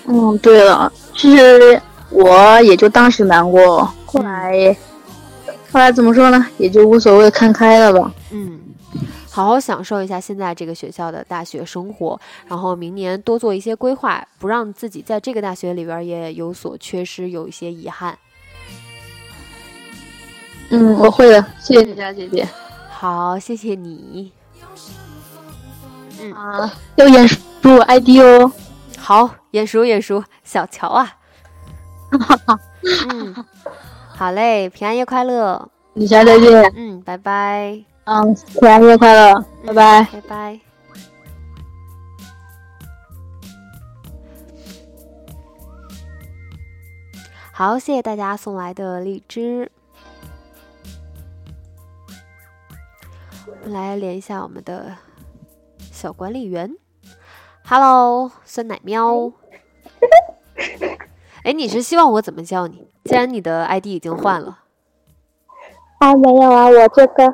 [0.05, 3.83] 嗯，对了，其实我也就当时难过。
[4.05, 4.73] 后来，
[5.73, 6.47] 后来怎么说呢？
[6.57, 8.13] 也就无所谓，看开了吧。
[8.31, 8.57] 嗯，
[9.35, 12.17] 好好享受一下现在这个学校的大学生活，
[12.47, 18.17] 然后明年多做一些规划，不让自己在这个大学里边也有所缺失，有一些遗憾。
[20.69, 22.47] 嗯，我会的，谢谢你家姐姐。
[22.89, 24.31] 好，谢谢你。
[26.21, 28.49] 嗯啊，要眼熟 ID 哦。
[28.97, 31.13] 好，眼熟眼熟，小乔啊。
[32.09, 32.59] 哈哈，
[33.09, 33.35] 嗯。
[34.07, 35.69] 好嘞，平安夜快乐！
[35.91, 36.73] 你下再见。
[36.77, 37.94] 嗯，拜拜。
[38.05, 39.33] 嗯，平安夜快乐，
[39.65, 40.03] 拜拜。
[40.13, 40.59] 拜拜。
[47.51, 49.71] 好，谢谢大家送来的荔枝。
[53.47, 54.97] 我们来连一下我们的
[55.91, 56.75] 小管理员。
[57.65, 59.31] Hello，酸奶喵。
[61.43, 62.87] 哎，你是希望我怎么叫你？
[63.05, 64.59] 既然你的 ID 已经换了，
[65.97, 67.33] 啊，没有啊，我这个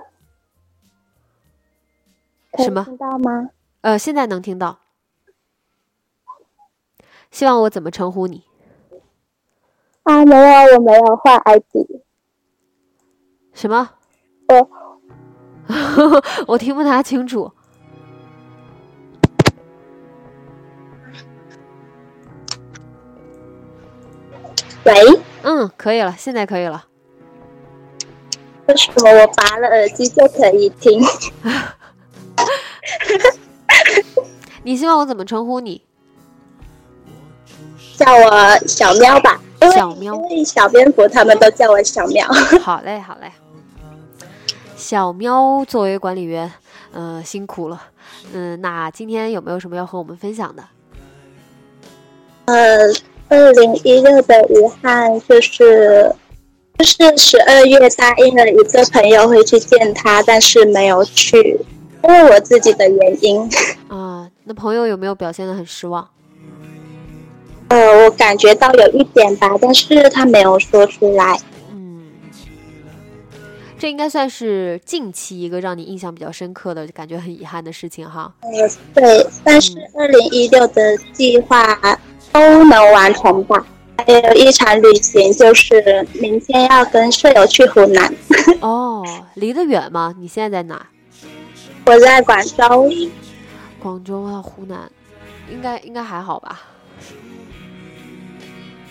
[2.58, 3.50] 什么听到吗？
[3.82, 4.80] 呃，现在能听到。
[7.32, 8.44] 希望我怎么称呼你？
[10.04, 11.88] 啊，没有，我没有换 ID。
[13.54, 13.92] 什么？
[14.50, 14.70] 我
[16.48, 17.52] 我听不太清楚。
[24.84, 24.94] 喂，
[25.44, 26.88] 嗯，可以了，现在可以了。
[28.68, 31.02] 为什么我拔了耳机就可以听？
[34.64, 35.82] 你希望我怎么称呼你？
[37.98, 39.42] 叫我小喵吧。
[39.74, 42.26] 小喵，因为小蝙蝠他们都叫我小喵。
[42.62, 43.32] 好嘞，好嘞。
[44.76, 46.52] 小喵作为管理员，
[46.92, 47.80] 呃，辛苦了。
[48.34, 50.64] 嗯，那今天有没有什么要和我们分享的？
[52.46, 52.92] 呃，
[53.30, 56.12] 二零一六的遗憾就是，
[56.80, 61.60] 就是十二月答应了一个朋友会去见他，但是没有去，
[62.04, 63.50] 因为我自己的原因。
[63.88, 66.08] 啊，那朋友有没有表现的很失望？
[67.70, 71.40] 呃，我感觉到有一点吧，但是他没有说出来。
[71.72, 72.04] 嗯，
[73.80, 78.34] 这应该算是近期一个让你印象比较深刻的感觉很遗憾的事情哈。
[78.42, 78.50] 呃，
[78.94, 81.80] 对，但是二零一六的计划
[82.34, 83.66] 都能完成吧？
[83.98, 88.14] 还有一场旅行，就是明天要跟舍友去湖南。
[88.60, 89.02] 哦，
[89.36, 90.14] 离得远吗？
[90.20, 90.88] 你现在在哪？
[91.86, 92.90] 我在广州。
[93.80, 94.92] 广州啊湖南，
[95.50, 96.62] 应该应该还好吧？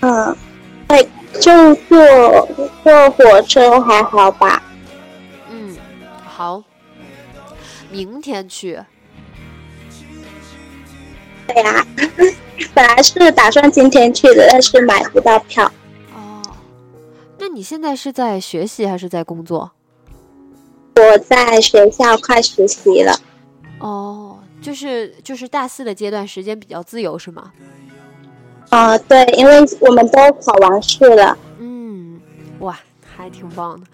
[0.01, 0.37] 嗯，
[0.89, 1.09] 对，
[1.41, 2.49] 就坐
[2.83, 4.63] 坐火车还好吧？
[5.49, 5.77] 嗯，
[6.27, 6.63] 好，
[7.91, 8.81] 明天去。
[11.47, 11.87] 对呀，
[12.75, 15.71] 本来是打算今天去的，但是买不到票。
[16.15, 16.43] 哦，
[17.39, 19.71] 那你现在是在学习还是在工作？
[21.01, 23.19] 我在学校快实习了。
[23.79, 27.53] 哦，就是就是大四的阶段，时间比较自由是吗？
[28.69, 31.37] 啊，对，因为我们都考完试了。
[31.59, 32.21] 嗯，
[32.61, 32.79] 哇，
[33.17, 33.87] 还挺棒的。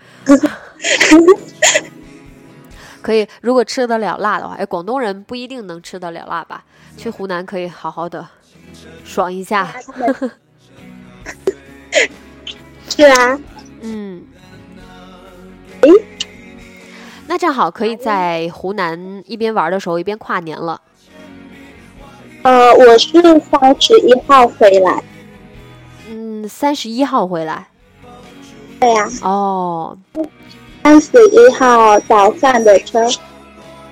[3.01, 6.65] 可以，如果吃得了辣的话，哎，广东人不一定能吃得了辣吧？
[6.97, 8.27] 去湖南可以好好的
[9.05, 9.75] 爽一下。
[12.89, 13.39] 是啊。
[13.83, 14.25] 嗯。
[15.83, 15.91] 诶，
[17.27, 20.81] 那正好可以在湖南一边玩的时候一边跨年了。
[22.43, 23.11] 呃，我是
[23.41, 25.03] 三十一号回来。
[26.09, 27.69] 嗯，三十一号回来。
[28.79, 29.09] 对呀。
[29.23, 29.99] 哦。
[30.85, 33.01] 三十一号早上的车。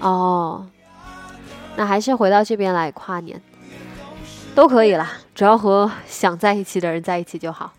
[0.00, 0.66] 哦。
[1.76, 3.42] 那还是回到这边来跨年，
[4.54, 7.72] 都可以啦，只要和想在一起的人在一起就好。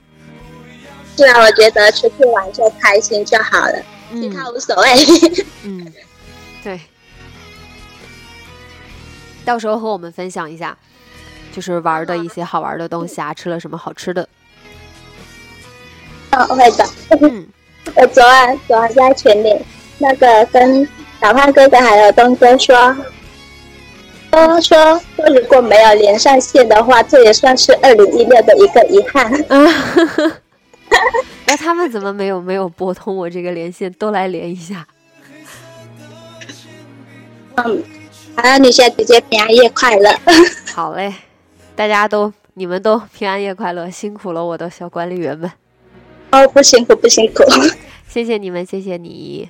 [1.15, 3.82] 是啊，我觉得出去玩就开心就好了，
[4.21, 5.45] 其他无所谓。
[5.63, 5.93] 嗯，
[6.63, 6.80] 对。
[9.43, 10.75] 到时候和我们分享一下，
[11.54, 14.28] 就是玩的一些好玩的东西啊，吃了什么好吃的。
[16.32, 16.89] 嗯，会的。
[17.21, 17.47] 嗯，
[17.93, 19.56] 我昨晚昨晚在群里，
[19.99, 20.88] 那个跟
[21.21, 22.75] 小胖哥哥还有东哥说，
[24.32, 29.32] 说说说，如果没有连上线的话，这也算是二零一六的一个遗憾。
[31.47, 34.86] 那他们怎么没有没有拨通我这个连线，都来连一下？
[37.55, 37.84] 嗯。
[38.38, 40.13] 好，女侠姐姐平安夜快乐！
[40.75, 41.13] 好嘞，
[41.73, 45.49] 大家都你们都平安夜快乐，辛苦了我的小管理员们。
[46.31, 47.43] 哦，不辛苦不辛苦，
[48.10, 49.49] 谢谢你们，谢谢你。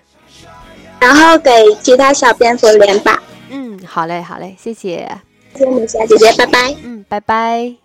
[1.00, 1.50] 然后给
[1.82, 3.24] 其他小蝙蝠连吧。
[3.50, 5.10] 嗯，好嘞，好嘞，谢谢。
[5.56, 6.76] 谢谢女侠姐姐，拜拜。
[6.84, 7.85] 嗯，拜拜。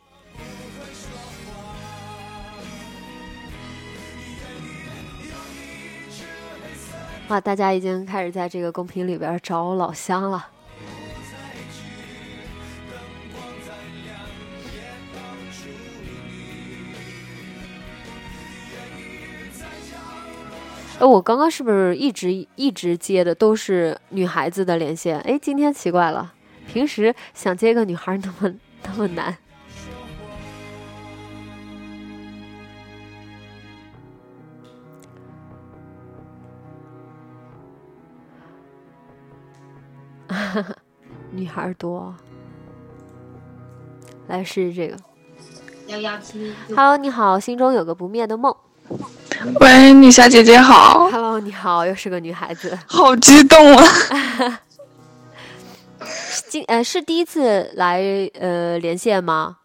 [7.31, 10.49] 哇，大家已经开始在这个公屏里边找老乡了。
[20.99, 25.21] 哎，我刚刚是不是一直一直接的都是女孩子的连线？
[25.21, 26.35] 哎，今天奇怪了，
[26.67, 28.53] 平时想接个女孩那么
[28.83, 29.39] 那么难。
[41.33, 42.15] 女孩多，
[44.29, 44.97] 来试试这个。
[45.89, 46.55] 幺幺七。
[46.69, 48.55] Hello，你好，心中有个不灭的梦。
[49.61, 51.09] 喂，女侠姐姐好。
[51.11, 53.85] Hello，你好，又是个女孩子，好激动啊！
[56.49, 58.01] 今呃是第一次来
[58.39, 59.57] 呃连线吗？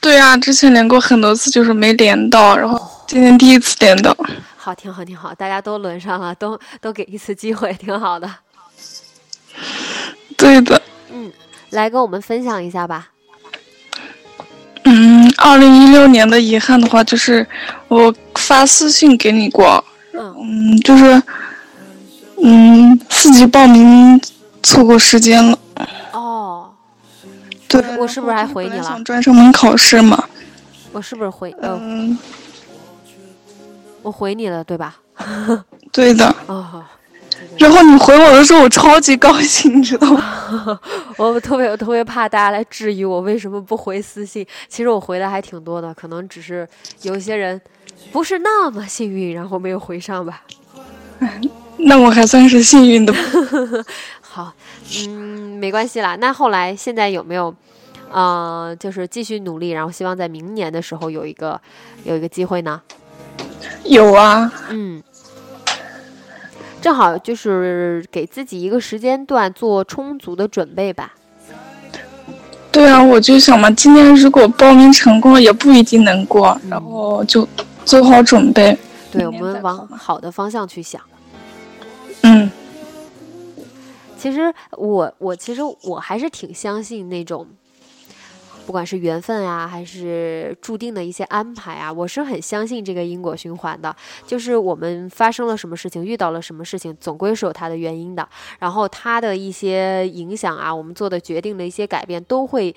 [0.00, 4.16] 对啊，之前连过很多次，就是没连到，然后今天第一次连到。
[4.56, 8.30] 好，挺好，挺好，大家都轮上了，都都给一次机会，挺好的。
[10.36, 10.80] 对的。
[11.10, 11.32] 嗯，
[11.70, 13.10] 来跟我们分享一下吧。
[14.84, 17.44] 嗯，二零一六年的遗憾的话，就是
[17.88, 21.20] 我发私信给你过，嗯，就是，
[22.42, 24.20] 嗯，四级报名
[24.62, 25.58] 错过时间了。
[26.12, 26.70] 哦，
[27.66, 28.82] 对，我是不是还回你了？
[28.82, 30.28] 想专升本考试嘛？
[30.92, 31.52] 我是不是回？
[31.60, 32.16] 嗯，
[34.02, 34.96] 我回你了，对吧？
[35.90, 36.32] 对的。
[36.46, 36.84] 哦。
[37.58, 40.78] 然后你回我的时候，我超级高兴，你知道吗？
[41.16, 44.46] 我特别我特别怕大家来质疑我为什么不回私信。
[44.68, 46.68] 其实我回的还挺多的，可能只是
[47.02, 47.60] 有些人
[48.12, 50.42] 不是那么幸运，然后没有回上吧。
[51.78, 53.14] 那我还算是幸运的。
[54.20, 54.52] 好，
[55.08, 56.16] 嗯，没关系啦。
[56.16, 57.54] 那后来现在有没有，
[58.10, 61.58] 呃，就是继续努力，然后希望在明年的时候有一个
[62.04, 62.80] 有一个机会呢？
[63.84, 64.52] 有啊。
[64.70, 65.02] 嗯。
[66.86, 71.14] 正好就是给自己一个时间段做充足的准备吧。
[72.70, 77.44] 对啊，我就想嘛，今年如果报名成功了，也不一定能过，然后就
[77.84, 78.78] 做好准备。
[79.10, 81.02] 对，我们往好的方向去想。
[82.22, 82.48] 嗯。
[84.16, 87.44] 其实我我其实我还是挺相信那种。
[88.66, 93.94] 不管是缘分啊，还是注定的一些安排啊，我是很相信这个因果循环的。
[94.26, 98.28] 就是我们发生了什么事情，遇到了什么事情，总归是有它的原因的。
[98.58, 102.74] 然后它的一些影响啊，我们做的决定的一些改变，都会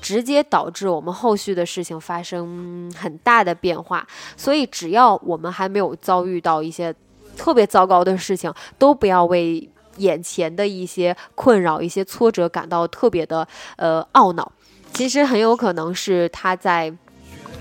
[0.00, 4.06] 直接导致我们后续的事情发生很大的变化。
[4.36, 6.94] 所以，只要我们还没有遭遇到一些
[7.36, 14.52] 特别糟糕的事情，都不要为眼前的一些困扰、一些挫折感到特别的呃懊恼。
[14.92, 16.92] 其实很有可能是他在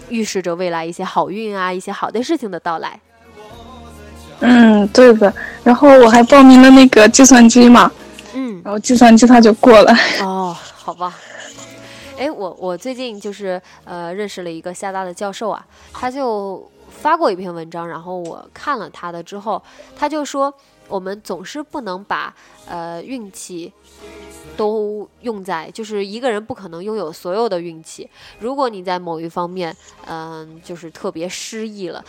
[0.10, 3.00] 预示着未来一些好运啊，一些好的事情的到来。
[4.42, 5.34] 嗯，对的。
[5.64, 7.92] 然后我还报名了那个计算机嘛，
[8.34, 9.94] 嗯，然后计算机他就过了。
[10.20, 11.18] 哦，好吧。
[12.18, 19.62] 哎，我我最近就是呃认识了一个厦大的教授啊，他就发过一篇文章，然后我看了他的之后，
[19.96, 20.54] 他就说
[20.88, 22.34] 我们总是不能把
[22.68, 23.72] 呃运气。
[24.58, 28.10] 都用在，就是一个人不可能拥有所有的运气。
[28.40, 29.76] 如果你在某一方面，
[30.06, 32.04] 嗯，就是特别失意了，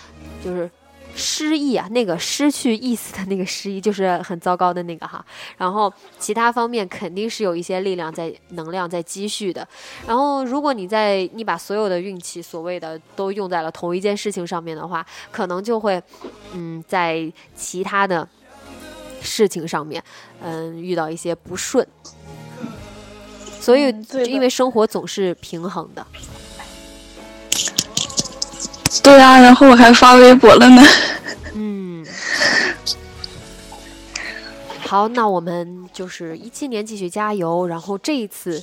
[0.44, 0.70] 就是
[1.14, 5.24] 失意啊，那个失去意思的那个失意，就是很糟糕的那个哈。
[5.58, 9.66] 然后其他方面肯定是有一些力量在，能量在积蓄的。
[10.06, 16.02] 然后如果你在你把所有的运气所谓的都用在了同一件事情上面的话，可能就会，
[16.54, 18.26] 嗯，在其他的
[19.20, 20.02] 事情上面，
[20.40, 21.86] 嗯，遇到一些不顺。
[23.62, 23.94] 所以，
[24.26, 26.04] 因为生活总是平衡的。
[29.04, 30.82] 对啊，然后我还发微博了呢。
[31.54, 32.04] 嗯。
[34.80, 38.60] 好，那我们就是一七年继续加油，然后这一次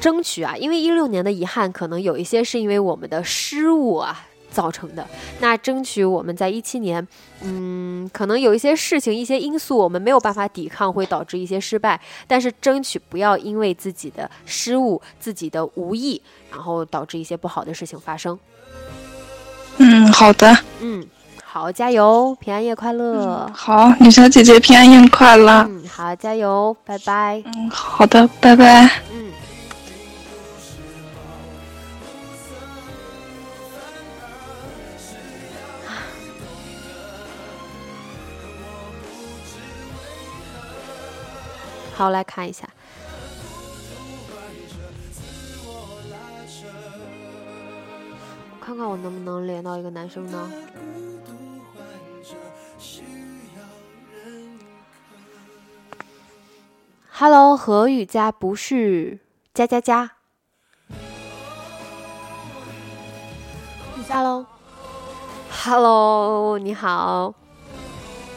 [0.00, 4.27] 争取啊，因为一六年的遗憾可能有一些是因为我们的失误啊。
[4.50, 5.06] 造成的
[5.40, 7.06] 那争取我们在一七年，
[7.42, 12.00] 嗯，可能有一些事情、一些因素我们没有办法抵抗，会导致一些失败。
[12.26, 16.20] 但是争取不要因为自己的失误、自己的无意，
[16.50, 18.38] 然后导致一些不好的事情发生。
[19.76, 20.56] 嗯，好的。
[20.80, 21.06] 嗯，
[21.44, 23.48] 好，加油，平安夜快乐。
[23.54, 25.66] 好，女小姐姐平安夜快乐。
[25.68, 27.42] 嗯，好，加油，拜拜。
[27.44, 28.90] 嗯，好的，拜拜。
[29.12, 29.27] 嗯。
[41.98, 42.68] 好，来看一下，
[48.52, 50.48] 我看看我能不能连到一个男生呢
[57.10, 59.18] ？Hello，何雨佳不是
[59.52, 60.12] 加加加。
[64.08, 64.46] Hello，Hello，
[66.60, 67.34] 你好。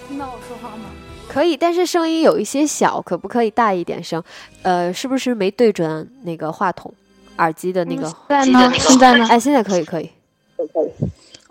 [0.07, 0.86] 听到我说话吗？
[1.32, 4.22] 可以，但是声音有一些小，可不可以大一点声？
[4.64, 6.94] 呃，是不是没对准那个话筒、
[7.38, 8.14] 耳机的那个？
[8.28, 8.70] 在呢？
[8.78, 9.26] 现在呢？
[9.30, 10.12] 哎，现在可以，可以，
[10.58, 10.90] 可以。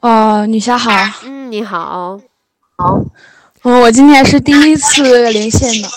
[0.00, 0.90] 哦，女侠好。
[1.24, 2.20] 嗯，你好。
[2.76, 3.00] 好。
[3.62, 5.88] 哦，我今天是第一次连线的，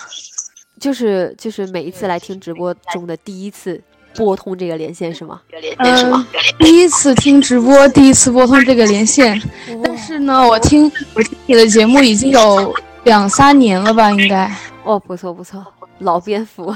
[0.80, 3.82] 就是就是每一次来听直播中的第一次
[4.16, 5.42] 拨通这个连线是吗？
[5.80, 6.26] 嗯，
[6.58, 9.42] 第一次听直播，第一次拨通这个连线。
[9.84, 12.74] 但是呢，我听我听你的节目已经有。
[13.04, 14.52] 两三年了吧，应该
[14.84, 15.66] 哦，不错不错，
[16.00, 16.74] 老蝙蝠。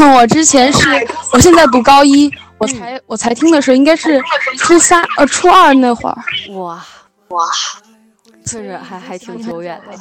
[0.00, 0.88] 我之前是，
[1.34, 4.22] 我现在读高一，我才我才听的时候应该是
[4.56, 6.16] 初三呃初二那会儿。
[6.54, 6.80] 哇
[7.30, 7.44] 哇，
[8.44, 9.98] 确实还还挺久远的。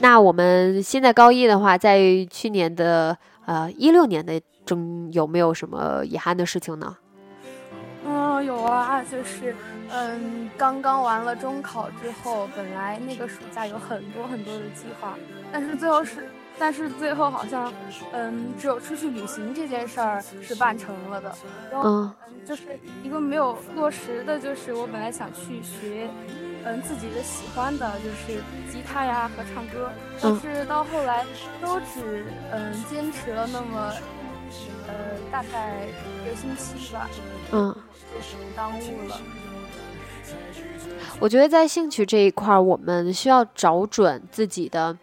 [0.00, 1.98] 那我们现在高一的话，在
[2.30, 6.96] 去年的呃一六年的中有没有什么遗憾的事情呢？
[8.10, 9.54] 嗯，有啊，就是。
[9.92, 15.16] 嗯，刚刚完了中考之后，本来那个暑假有很多很多的计划，
[15.50, 16.28] 但是最后是
[16.60, 17.72] 但是最后好像，
[18.12, 21.34] 嗯，只有出去旅行这件事儿是办成了的。
[21.72, 22.14] 然后，嗯，
[22.46, 26.08] 就是一个没有落实的，就是我本来想去学，
[26.62, 28.40] 嗯，自己的喜欢的，就是
[28.70, 29.90] 吉他呀和唱歌，
[30.22, 31.26] 但是到后来
[31.60, 33.92] 都只嗯坚持了那么，
[34.90, 37.08] 呃，大概一个星期吧。
[37.52, 37.72] 嗯，
[38.12, 39.20] 就是耽误了。
[41.20, 44.96] 我觉得在兴趣这一块儿，我们需要找准自己的，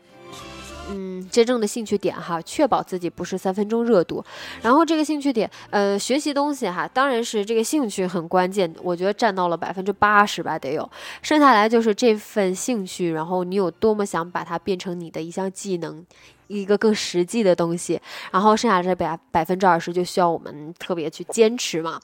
[0.90, 4.24] 嗯，真正的兴趣点哈，确保自己不是三分钟热度。
[4.62, 10.90] 然后这个兴趣点，呃，学习东西哈，当然是这个兴趣很关键，我觉得占到了百分之八十吧，得有。
[11.22, 16.04] 剩下来就是这份兴趣，然后你有多么想把它变成你的一项技能，
[16.48, 18.02] 一个更实际的东西。
[18.32, 22.00] 然后剩下这百百分之二十，就需要我们特别去坚持嘛。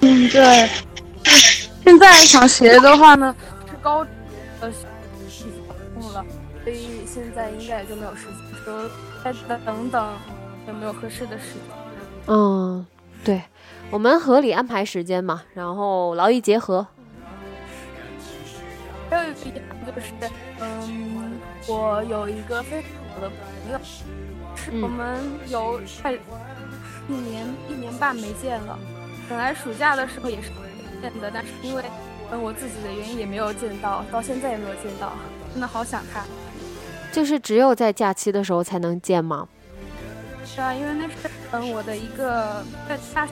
[0.00, 0.68] 嗯，对。
[1.84, 3.34] 现在想学的话呢，
[3.66, 4.06] 是高
[4.60, 4.70] 呃，
[5.94, 6.24] 空了，
[6.62, 8.34] 所以现在应该也就没有时间。
[8.64, 8.90] 说
[9.48, 10.12] 再等等，
[10.66, 11.62] 有没有合适的时间？
[12.26, 12.86] 嗯，
[13.24, 13.42] 对，
[13.90, 16.86] 我们合理安排时间嘛，然后劳逸结合。
[19.08, 20.30] 还有一点就是，嗯，
[21.68, 23.78] 我有一个非常好的朋友，
[24.56, 28.78] 是我们有快一年一年半没见了。
[29.28, 30.48] 本来暑假的时候也是
[31.02, 31.84] 见的，但是因为
[32.32, 35.12] 嗯我自己的原因也没有见到，到现在也没有见到，
[35.52, 36.24] 真的好想他。
[37.12, 39.46] 就是只有在假期的时候才能见吗？
[40.46, 41.14] 是啊，因为那是
[41.52, 43.28] 嗯我的一个在大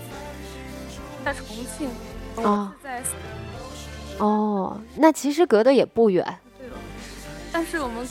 [1.25, 1.89] 在重庆
[2.37, 3.03] 哦，在
[4.19, 6.39] 哦，那其实隔得也不远。
[7.53, 8.07] 但是我们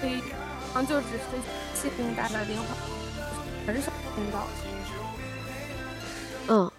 [0.00, 0.22] 可以
[0.74, 2.64] 嗯就只是线打打电话，
[3.66, 4.46] 很少听到。
[6.48, 6.70] 嗯，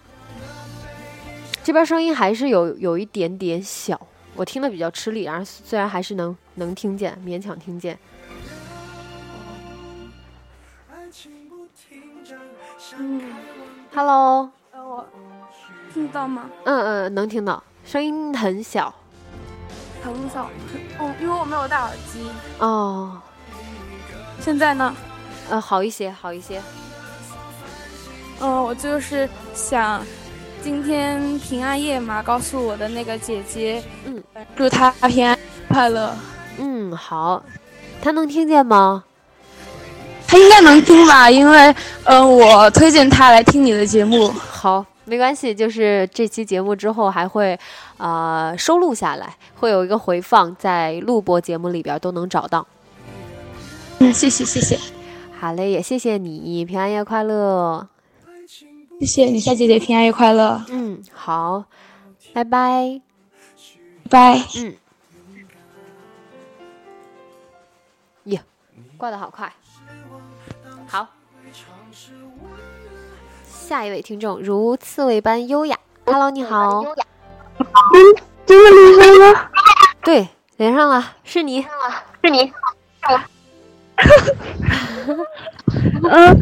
[1.64, 4.00] 这边声音还是有有一点点小，
[4.36, 7.98] 我听的比较吃力，然后虽然还是能能听见，勉强听见。
[12.98, 13.22] 嗯
[13.94, 15.08] ，Hello，呃，我
[15.94, 16.50] 听到吗？
[16.66, 18.94] 嗯嗯，能听到，声音很小，
[20.04, 20.50] 很小，
[21.00, 22.28] 哦，因为我没有戴耳机。
[22.60, 23.18] 哦，
[24.42, 24.96] 现在呢？
[25.50, 26.62] 呃，好一些，好一些。
[28.40, 30.02] 嗯，我就是想
[30.64, 34.24] 今天平安夜嘛，告诉我的那个姐姐，嗯，
[34.56, 35.38] 祝她平安
[35.68, 36.16] 快乐。
[36.58, 37.44] 嗯，好，
[38.02, 39.04] 她能听见吗？
[40.28, 44.30] 她应该能听吧，因为嗯，我推荐她来听你的节目。
[44.30, 47.60] 好，没关系，就是这期节目之后还会
[47.98, 52.66] 啊收录下来，会有一个回放，在录播节目里边都能找到。
[53.98, 54.80] 嗯，谢谢谢谢。
[55.40, 57.88] 好嘞，也谢谢你，平安夜快乐。
[59.00, 60.64] 谢谢你，夏姐姐平安夜快乐。
[60.70, 61.64] 嗯，好，
[62.34, 63.02] 拜拜，
[64.10, 64.42] 拜。
[64.58, 64.76] 嗯，
[68.26, 68.40] 哟，
[68.98, 69.52] 挂的好快。
[73.70, 75.78] 下一位听众如刺猬般优雅。
[76.04, 76.82] Hello，你好。
[76.82, 76.96] 嗯，
[78.44, 79.52] 真的连上了？
[80.02, 81.62] 对，连上了，是你，
[82.24, 82.52] 是你。
[86.02, 86.40] 嗯，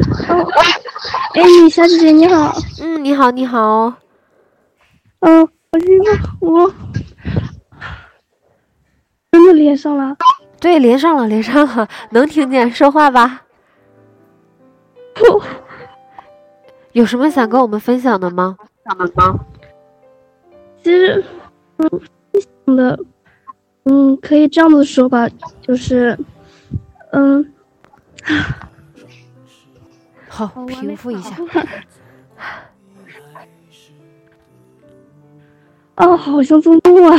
[1.36, 2.50] 哎，李小姐姐你好。
[2.80, 3.92] 嗯，你好，你好。
[5.20, 6.72] 嗯，我现在我
[9.32, 10.16] 真的连上了。
[10.58, 13.42] 对，连上了，连上了，能听见，说话吧。
[16.98, 18.56] 有什么想跟我们分享的吗？
[18.84, 19.38] 想的吗？
[20.82, 21.24] 其实，
[21.76, 22.98] 嗯，分享的，
[23.84, 25.28] 嗯，可以这样子说吧，
[25.62, 26.18] 就是，
[27.12, 27.52] 嗯。
[30.28, 31.36] 好，平复一下。
[35.98, 37.16] 哦，好像中毒啊！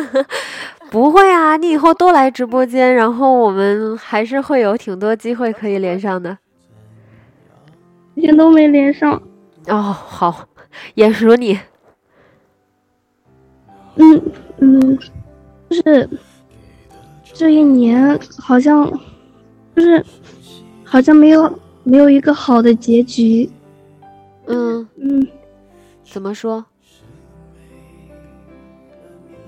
[0.90, 6.38] 不会啊，你以后多来直播间，然后我们还是会有挺多机会可以连上的。
[8.14, 9.20] 今天都没连上。
[9.68, 10.48] 哦，好，
[10.94, 11.58] 眼熟你。
[13.96, 14.22] 嗯
[14.58, 14.98] 嗯，
[15.68, 16.08] 就是
[17.32, 18.90] 这一年好像
[19.76, 20.04] 就是
[20.84, 21.58] 好像没有。
[21.84, 23.50] 没有一个好的结局。
[24.46, 25.26] 嗯嗯，
[26.04, 26.64] 怎么说？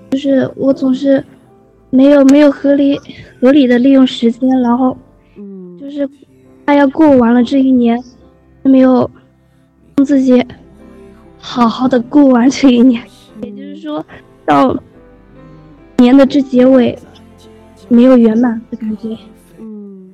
[0.09, 1.23] 就是我总是
[1.89, 2.99] 没有没有合理
[3.39, 4.97] 合理的利用时间，然后
[5.37, 6.05] 嗯，就是
[6.65, 7.97] 快要过完了这一年，
[8.69, 9.09] 没有
[9.95, 10.45] 让自己
[11.39, 13.01] 好好的过完这一年。
[13.41, 14.05] 也就是说，
[14.45, 14.77] 到
[15.97, 16.97] 年的这结尾
[17.87, 19.17] 没有圆满的感觉。
[19.59, 20.13] 嗯，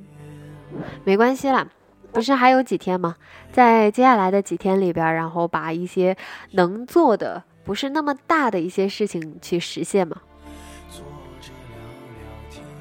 [1.04, 1.66] 没关系啦。
[2.12, 3.16] 不是还有几天吗？
[3.50, 6.14] 在接下来的几天里边，然后把一些
[6.50, 10.18] 能做的不是那么大的一些事情去实现嘛。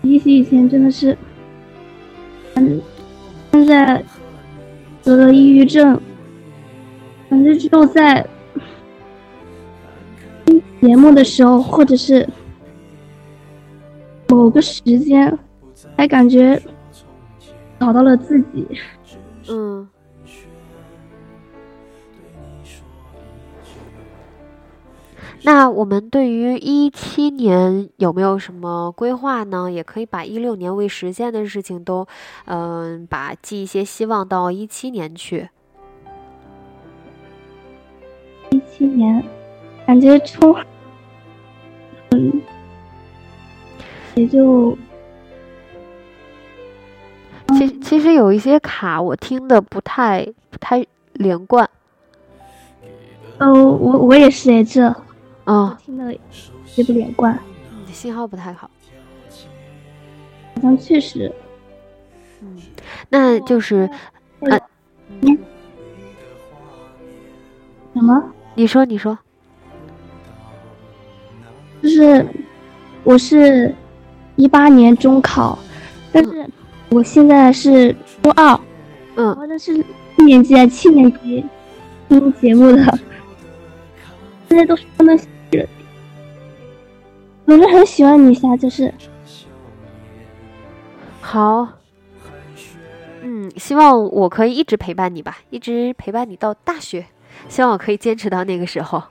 [0.01, 1.17] 比起以前真的是，
[2.55, 2.81] 嗯，
[3.53, 4.03] 现在
[5.03, 5.99] 得了抑郁症，
[7.29, 8.25] 反正只有在
[10.45, 12.27] 听节目的时候，或者是
[14.27, 15.37] 某个时间，
[15.97, 16.61] 才感觉
[17.79, 18.67] 找到了自己。
[19.49, 19.87] 嗯。
[25.43, 29.71] 那我们对于一七年有没有什么规划呢？
[29.71, 32.05] 也可以把一六年未实现的事情都，
[32.45, 35.49] 嗯，把寄一些希望到一七年去。
[38.51, 39.23] 一七年，
[39.87, 40.55] 感觉冲，
[42.11, 42.41] 嗯，
[44.13, 44.77] 也就，
[47.57, 51.67] 其其实有一些卡我听的不太不太连贯。
[53.39, 54.95] 哦，我我也是哎，这。
[55.51, 56.17] 哦，听的
[56.77, 57.37] 也不连贯，
[57.85, 58.71] 你信号不太好，
[60.55, 61.29] 好像确实，
[62.39, 62.57] 嗯，
[63.09, 63.89] 那就是
[64.39, 64.57] 呃，
[67.93, 68.31] 什么？
[68.55, 69.19] 你说，你说，
[71.83, 72.25] 就是
[73.03, 73.75] 我是
[74.37, 75.59] 一八年中考，
[76.13, 76.49] 但是
[76.87, 78.57] 我现在是初二，
[79.17, 79.75] 嗯，好像是
[80.17, 81.43] 一年级还是七年级
[82.07, 82.99] 听节目的。
[84.47, 85.19] 现在都是他们，
[87.51, 88.93] 我是很喜欢你下，就是
[91.19, 91.67] 好，
[93.21, 97.05] 嗯，希望我可以一直陪伴你吧，一直陪伴你到大学，
[97.49, 99.03] 希望我可以坚持到那个时候，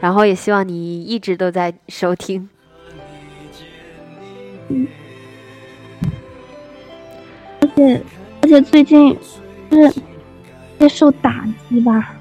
[0.00, 2.48] 然后也希望你一直都在收听。
[4.68, 4.86] 嗯，
[7.60, 8.02] 而且
[8.42, 9.18] 而且最近
[9.68, 10.00] 就是
[10.78, 12.14] 在受打击吧，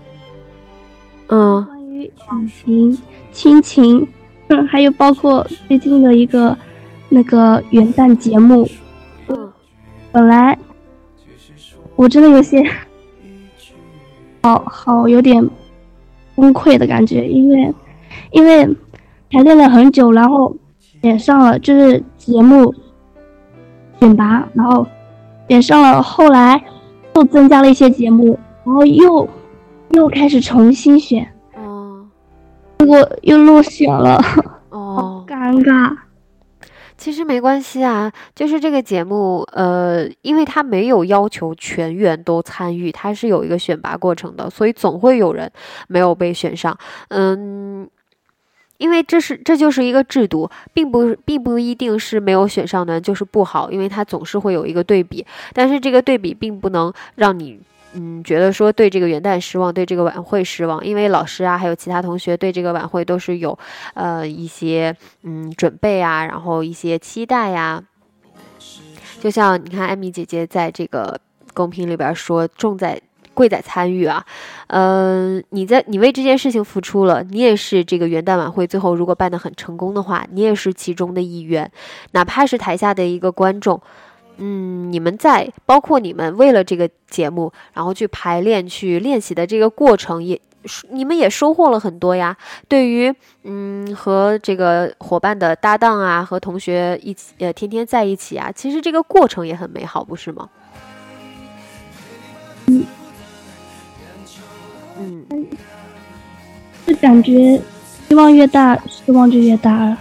[1.28, 1.68] 嗯。
[2.00, 2.10] 友
[2.48, 2.98] 情、
[3.34, 4.08] 亲情，
[4.50, 6.58] 嗯，还有包括最近的一个
[7.08, 8.68] 那个元旦节目，
[9.28, 9.52] 嗯，
[10.12, 10.58] 本来
[11.95, 12.64] 我真的有些
[14.41, 15.47] 好好有点
[16.36, 17.74] 崩溃的感觉，因为
[18.32, 18.68] 因为
[19.32, 20.56] 排练了很久，然后
[21.02, 22.74] 演上了就是节目
[24.00, 24.86] 选拔，然后
[25.50, 26.64] 演上了，后来
[27.16, 29.30] 又增加了一些节目，然后又
[29.91, 31.28] 又开始重新选。
[32.90, 34.20] 结果又落选了，
[34.70, 35.96] 哦， 尴尬。
[36.98, 45.50] 其实没关系啊，就是这个节目，呃，因为它没有要求全员都参与，它是有一个选拔过程的，所以总会有人
[45.88, 46.76] 没有被选上。
[47.10, 47.88] 嗯，
[48.80, 55.24] 因为这是这就是一个制度，并不并不一定是没有选上的就是不好，因为它总是会有一个对比，
[55.54, 57.62] 但是这个对比并不能让你。
[57.94, 63.58] 嗯，觉得说对这个元旦失望，对这个晚会失望，因为老师啊，还有其他同学对这个晚会都是有，
[63.96, 67.84] 呃，一些嗯准备啊，然后一些期待呀。
[69.20, 71.20] 就像你看，艾米姐姐在这个
[71.54, 73.02] 公屏里边说，重在
[73.34, 74.24] 贵在参与啊，
[74.68, 81.72] 嗯，你在你为这件事情付出了，你也是这个元旦晚会最后如果办得很成功的话，你也是其中的一员，
[82.12, 83.82] 哪怕是台下的一个观众。
[84.42, 90.40] 嗯，你们在包括你们为了这个节目，然后去排练、去练习的这个过程，也
[90.92, 92.38] 你们也收获了很多呀。
[92.68, 93.14] 对于
[93.44, 100.50] 嗯和这个伙伴的搭档啊，和同学一起呃天天在一起啊，其实这个过程也很美好，不是吗？
[102.68, 102.86] 嗯
[105.30, 105.48] 嗯，
[106.86, 107.62] 就感觉
[108.08, 109.98] 希望越大，失望就越大了。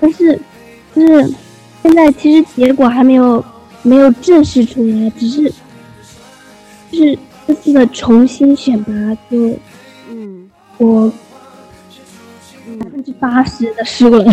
[0.00, 0.38] 但是，
[0.94, 1.34] 就是。
[1.84, 3.44] 现在其实结果还没有
[3.82, 5.52] 没有正式出来，只是
[6.90, 8.92] 就是这次的重新选拔，
[9.30, 9.54] 就
[10.08, 11.12] 嗯，我
[12.80, 14.24] 百分之八十的输了。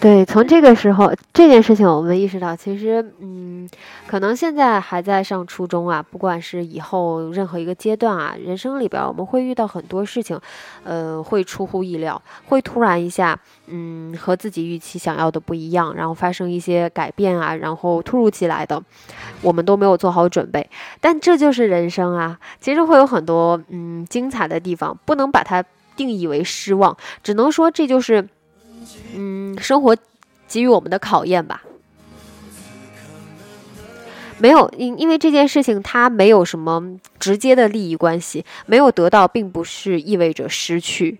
[0.00, 3.68] 对，从这个时候这件事情，我们意识到，其实，嗯，
[4.06, 10.40] 可能现在还在上初中啊，不管是以后任何一个阶段啊，人生里边，我们会遇到很多事情，
[10.84, 18.82] 呃，会出乎意料，会突然一下，嗯，和自己预期想要的不一样，然后发生一些改变啊，然后突如其来的，
[19.42, 20.66] 我们都没有做好准备，
[21.02, 25.62] 但这就是人生啊，其实会有很多，嗯，精彩的地方，不能把它
[25.94, 28.26] 定义为失望，只能说这就是。
[29.14, 29.96] 嗯，生活
[30.48, 31.62] 给予我们的考验吧，
[34.38, 41.18] 没有因因为这件事情它没有什么直接的利益关系，没有得到并不是意味着失去。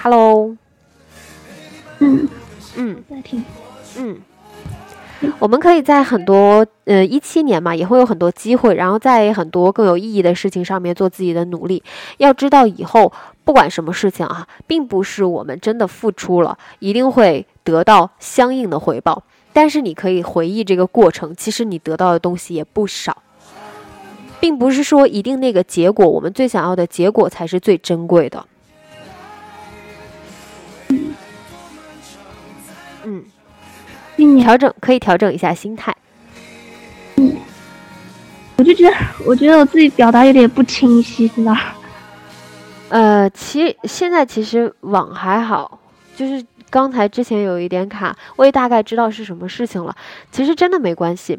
[0.00, 0.56] Hello，
[1.98, 2.28] 嗯。
[2.74, 3.44] 嗯，在听，
[3.98, 4.18] 嗯，
[5.38, 11.82] 我们可以在很多呃一七年嘛，也会有很多机会，然后在很多更有意义的事情上面做自己的努力。
[12.18, 13.12] 要知道以后
[13.44, 23.22] 不管什么事情啊，并不是我们真的付出了一定会得到相应的回报，但是你可以回忆这个过程，其实你得到的东西也不少，
[24.40, 28.44] 并不是说一定那个结果我们最想要的结果才是最珍贵的。
[33.04, 33.24] 嗯。
[34.16, 35.94] 调整可以调整一下心态。
[37.16, 37.36] 嗯，
[38.56, 38.96] 我就觉得，
[39.26, 41.74] 我觉得我自己表达有点不清晰，是吧？
[42.88, 45.80] 呃，其现在其实网还好，
[46.14, 49.96] 就是刚才之前有一点卡，我也大概知道是什么事情了。
[50.30, 51.38] 其实真的没关系。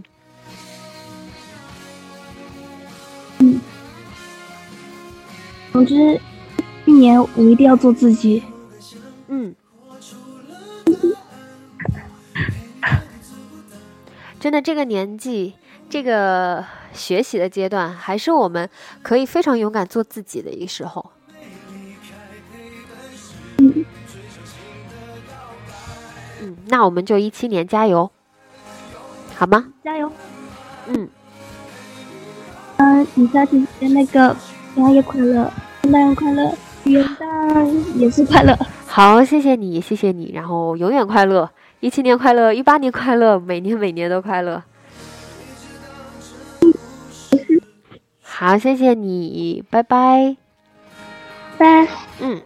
[3.40, 3.60] 嗯，
[5.72, 6.20] 总之，
[6.86, 8.44] 一年我一定要做自己。
[9.28, 9.54] 嗯。
[14.44, 15.54] 真的，这个年纪，
[15.90, 18.70] 这个学习的阶段，还是我们
[19.02, 21.12] 可以非常勇敢做自己的一个时候。
[26.42, 28.12] 嗯，那我们就一七年加油，
[29.34, 29.68] 好吗？
[29.82, 30.12] 加油。
[30.88, 31.08] 嗯。
[32.76, 34.36] 嗯，李佳姐姐那个
[34.76, 35.50] 平安夜快乐，
[35.84, 38.54] 圣诞快乐，元旦也是快乐。
[38.86, 41.50] 好，谢谢你，谢谢你，然后永远快乐。
[41.84, 44.64] 一七年快乐，一八年快乐，每年每年都快乐。
[48.22, 50.38] 好，谢谢你，拜拜。
[51.58, 51.86] 拜。
[52.22, 52.42] 嗯。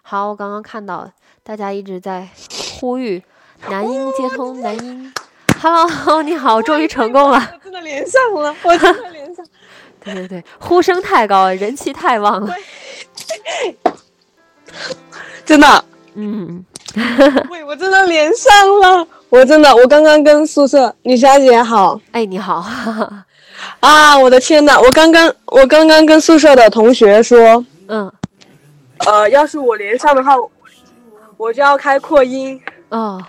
[0.00, 2.30] 好，我刚刚看到大家一直在
[2.80, 3.22] 呼吁
[3.68, 5.12] 男音接通男音。
[5.62, 7.38] Hello，你好， 终于成功了！
[7.52, 9.44] 我真的连上了，我真的连上。
[10.02, 12.54] 对对对，呼声太高，人气太旺了。
[15.44, 15.84] 真的，
[16.14, 16.64] 嗯。
[17.50, 18.50] 喂，我真的连上
[18.80, 22.64] 了，我真的，我刚刚跟宿舍女小姐好，哎，你好。
[23.80, 28.10] 啊，我的天呐，我刚刚我刚刚跟宿舍的同学说，嗯，
[29.06, 30.34] 呃，要是我连上的话，
[31.36, 32.58] 我就要开扩音。
[32.88, 33.22] 哦。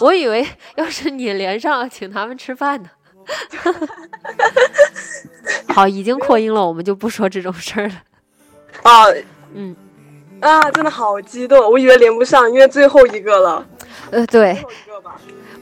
[0.00, 0.44] 我以为
[0.76, 2.90] 要是你连上，请他们吃饭呢。
[5.74, 7.94] 好，已经扩音了，我们就不说这种事儿了。
[8.82, 9.04] 啊，
[9.54, 9.74] 嗯，
[10.40, 11.58] 啊，真的好激动！
[11.70, 13.66] 我以为连不上，因为最后一个了。
[14.10, 14.62] 呃，对，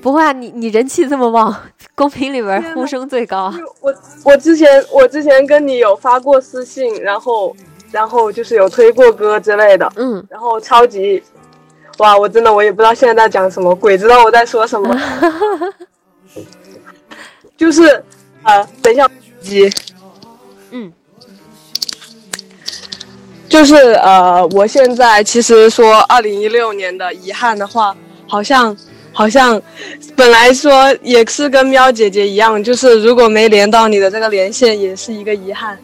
[0.03, 1.55] 不会啊，你你人气这么旺，
[1.95, 3.55] 公屏里边呼声最高。
[3.81, 3.95] 我
[4.25, 7.57] 我之前我之前跟你有发过私信，然后
[7.91, 11.22] 然后就是有推过歌之类的，嗯，然后超级。
[11.99, 15.01] 哇，我真的我也不知道现在在讲什么，鬼知道我在说什么。
[17.57, 18.03] 就是
[18.42, 19.09] 呃，等一下，
[19.40, 19.70] 机，
[20.70, 20.92] 嗯，
[23.49, 28.76] 就是呃，我现在其实说二零一六年的遗憾的话，好像
[29.12, 29.62] 好像
[30.16, 35.78] 本来说也是跟喵姐姐一样，就是如果没连到你的这个连线，也是一个遗憾。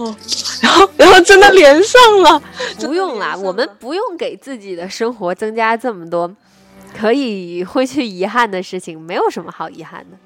[0.00, 0.16] 然后，
[0.62, 2.42] 然后，然后真的连上了。
[2.80, 6.30] 不用啦，我们不用给自己的生活增加这么多
[6.98, 10.16] 可以会去遗憾的事情，没有什么好遗憾的。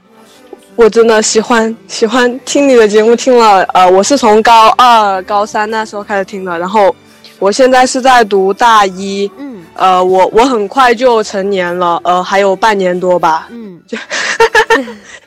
[0.77, 6.95] 我真的喜欢喜欢听你的节目，听了呃，我是从高二、高三那时候开始听的，然后
[7.39, 13.99] 我现在是在读大一，嗯，呃，我我很快就成年了，呃，还有半年多吧，嗯，就。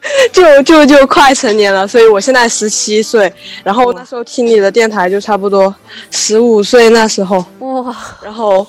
[0.32, 3.32] 就就就快成年了，所以我现在十七岁，
[3.64, 5.74] 然后那时候听你的电台就差不多
[6.12, 7.44] 十五岁那时候。
[7.60, 8.66] 哇，然后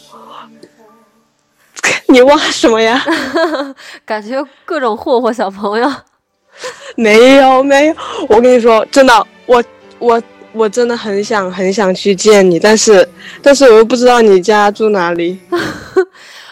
[2.06, 3.02] 你哇什么呀？
[4.04, 5.90] 感觉各种霍霍小朋友。
[6.96, 7.94] 没有没有，
[8.28, 9.62] 我跟你说真的，我
[9.98, 10.20] 我
[10.52, 13.08] 我真的很想很想去见你，但是
[13.40, 15.38] 但是我又不知道你家住哪里。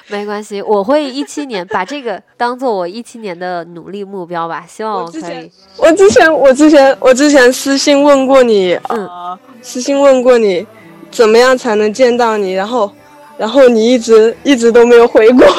[0.09, 4.65] 没关系，我会一七年把这个当做我一七年的努力目标吧。
[4.69, 5.51] 希望我可以。
[5.77, 10.65] 我之前，我之前，我之前私信问过你，呃，私信问过你，
[11.11, 12.53] 怎么样才能见到你？
[12.53, 12.91] 然后，
[13.37, 15.45] 然后你一直一直都没有回过。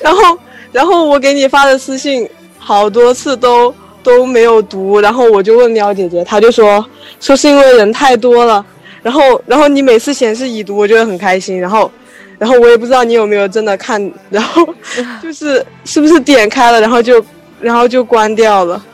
[0.00, 0.38] 然后，
[0.70, 2.28] 然后我给你发的私信
[2.58, 5.00] 好多次都都没有读。
[5.00, 6.84] 然后我就问喵姐姐，她就说
[7.18, 8.64] 说是因为人太多了。
[9.02, 11.60] 然后，然后你每次显示已读，我就会很开心。
[11.60, 11.90] 然后，
[12.38, 14.66] 然后我也不知道你有没有真的看，然后
[15.22, 17.24] 就是是不是点开了，然后就，
[17.60, 18.84] 然后就关掉了。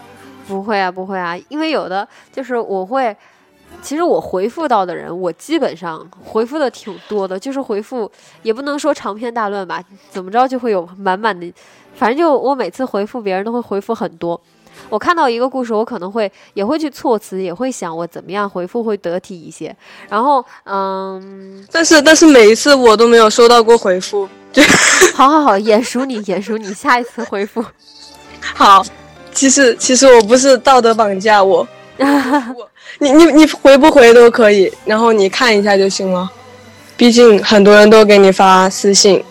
[0.47, 3.17] 不会啊，不会啊，因为有的就是我会，
[3.81, 8.11] 其实我回复到的人，我基本上回复的挺多的，就是回复
[8.43, 11.51] 也不能说长篇大论吧，怎么着就会有满满的，
[11.95, 14.39] 反正就我每次回复别人都会回复很多。
[14.89, 19.75] 我看到一个故事，我可能会也会去措辞，也会想我怎么样回复会得体一些。
[20.09, 24.29] 然后，嗯，但是但是每一次我都没有收到过回复。
[25.15, 27.65] 好好好，眼熟你，眼熟你，下一次回复。
[28.55, 28.85] 好，
[29.33, 31.67] 其实其实我不是道德绑架我，
[31.99, 36.31] 我你你你回不回都可以，然后你看一下就行了。
[36.97, 39.23] 毕竟很多人都给你发私信。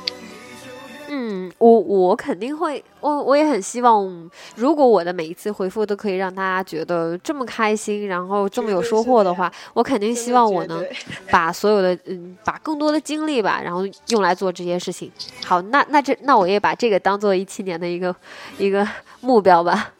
[1.64, 10.86] 我我肯定会，我我也很希望，如果我的每一次回复都可以让大家觉得这么开心，然后这么有收获的话，我肯定希望我能
[11.32, 15.09] 把所有的嗯，把更多的精力吧，然后用来做这些事情。
[15.45, 18.14] 好，那那这那我也把这个当做一七年的一个
[18.57, 18.86] 一个
[19.22, 19.91] 目标吧。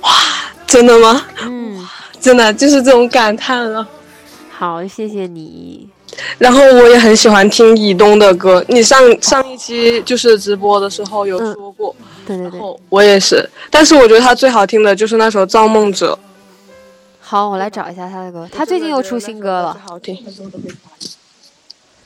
[0.00, 0.10] 哇，
[0.66, 1.22] 真的吗？
[1.42, 1.86] 嗯，
[2.18, 3.86] 真的就是这种感叹了。
[4.50, 5.90] 好，谢谢你。
[6.38, 11.94] 然后我也很喜欢听以东的歌，你上上一期就是直播的时候有说过，
[12.26, 16.12] 对对对，我也是，但是我觉得他最好听的就是那首《造梦者》。
[17.20, 20.18] 好，我来找一下他的歌，他最近又出新歌了，好听。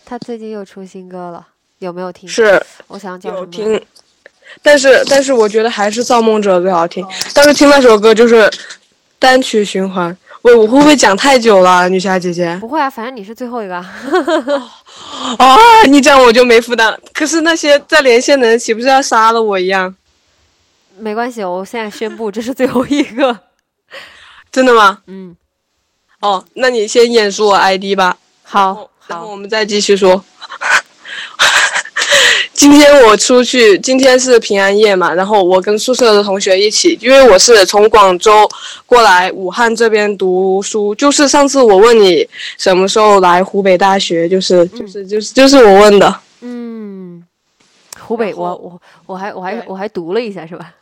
[0.05, 1.47] 他最近又出新歌了，
[1.79, 2.29] 有没有听？
[2.29, 3.81] 是，我想叫有听，
[4.63, 8.51] 但是但是我觉得还是《造梦者》最好听，但是听那首歌就是
[9.19, 10.17] 单曲循环。
[10.43, 12.57] 喂，我会不会讲太久了，女侠姐姐？
[12.61, 13.77] 不会啊，反正你是最后一个。
[15.39, 15.57] 啊，
[15.89, 16.99] 你这样我就没负担。
[17.13, 19.95] 可是那些在连线的人岂不是要杀了我一样？
[20.99, 23.39] 没关系，我现在宣布这是最后一个。
[24.51, 24.99] 真的吗？
[25.07, 25.37] 嗯。
[26.21, 28.17] 哦，那你先演出我 ID 吧。
[28.43, 30.25] 好，然后我们再继续说。
[32.55, 38.49] 今天我出去，今天是平安夜嘛，然后我跟宿舍的同学一起，因为我是从广州
[38.87, 42.27] 过来武汉这边读书，就是上次我问你
[42.59, 46.21] 什么时候来湖北大学，就是就是就是就是我问的。
[46.43, 47.25] 嗯，
[47.99, 50.75] 湖北，我我我还我还我还读了一下，是吧？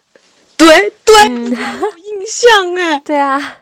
[0.57, 3.01] 对对，有印象哎。
[3.07, 3.59] 对啊，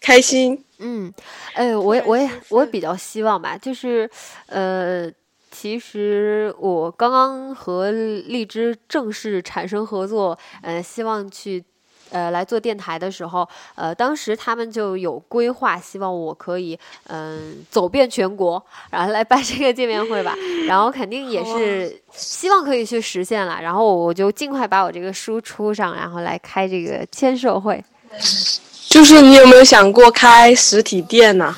[0.00, 0.62] 开心。
[0.78, 1.12] 嗯，
[1.54, 4.08] 哎，我我也我比较希望吧，就是
[4.46, 5.10] 呃。
[5.64, 11.64] 其实我刚刚和荔枝正式产生合作，呃，希望去，
[12.10, 20.36] 呃，来做电台的时候，呃，当时他们就有规划，希望我可以，嗯，走遍全国，然后来办这个见面会吧。
[20.66, 23.58] 然后肯定也是希望可以去实现了。
[23.62, 27.82] 然后我就尽快把我这个书出上，然后来开这个签售会。
[28.90, 31.56] 就是你有没有想过开实体店呢？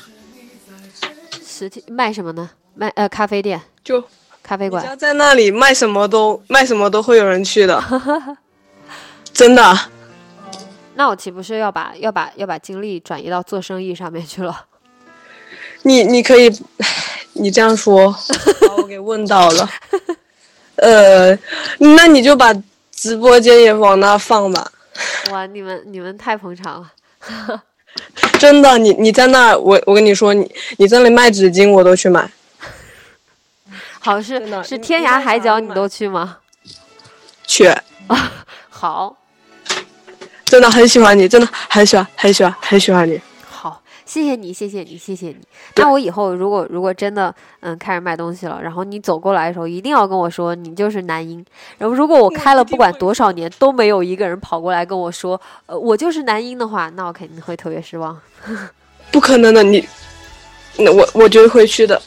[1.45, 2.49] 实体卖什么呢？
[2.73, 3.61] 卖呃咖啡店。
[3.87, 4.03] 就
[4.43, 7.81] 咖啡馆，只要在那里卖什么都卖什么都会有人去的，
[9.31, 9.79] 真的。
[10.95, 14.65] 那我岂不是要把要把要把精力转移到做生意上面去了？
[15.83, 16.51] 你你可以，
[17.33, 18.13] 你这样说
[18.67, 19.69] 把我给问到了。
[20.75, 21.37] 呃，
[21.77, 22.53] 那你就把
[22.91, 24.69] 直播间也往那放吧。
[25.31, 27.63] 哇，你们你们太捧场了，
[28.37, 28.77] 真的。
[28.77, 32.29] 你你在那，我我跟你说，你你在那里卖纸巾，我都去买。
[33.99, 36.37] 好是是天涯海角你都去吗？
[37.45, 37.83] 去啊，
[38.69, 39.15] 好，
[40.45, 43.19] 真的很喜欢你，真的很喜欢很喜欢很喜欢你。
[43.49, 45.37] 好，谢谢你，谢谢你，谢谢你。
[45.75, 51.43] 那我以后如果如果真的嗯开始卖东西了，然后你走过来的时候，一定要跟我说你就是男婴。
[51.77, 58.17] 然后如果我开了不管多少年都没有一个人跑过来跟我说呃我就是男婴的话，那我肯定会特别失望。
[59.11, 59.87] 不可能的，你
[60.77, 62.01] 那我我就会去的。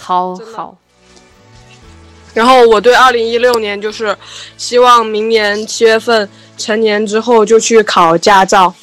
[0.00, 0.76] 好好。
[2.34, 4.14] 然后我对二零一六年就是
[4.58, 6.28] 希望明年七月份
[6.58, 8.74] 成年之后就去考驾照。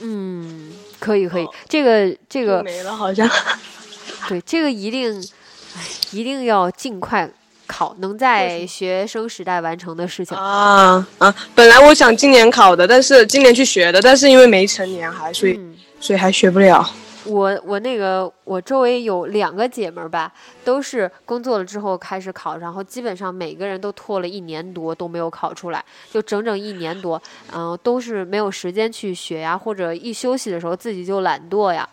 [0.00, 3.28] 嗯，可以可以，这个这个没了好像。
[4.28, 5.26] 对，这个一定，
[6.10, 7.30] 一定要尽快
[7.66, 10.36] 考，能在学生时代完成的事情。
[10.36, 11.34] 啊啊！
[11.54, 15.58] 本来我想今年考的，但是今年去学的，但是因为没成年还，所以
[16.00, 16.86] 所以还学不了。
[17.28, 20.32] 我我那个我周围有两个姐们儿吧，
[20.64, 27.20] 都是工作了之后开始考，然后基本上每个人都拖了一年多都没有考出来，就整整一年多，
[27.52, 31.86] 嗯，都是没有时间去学呀，或者一休息的时候自己就懒惰呀，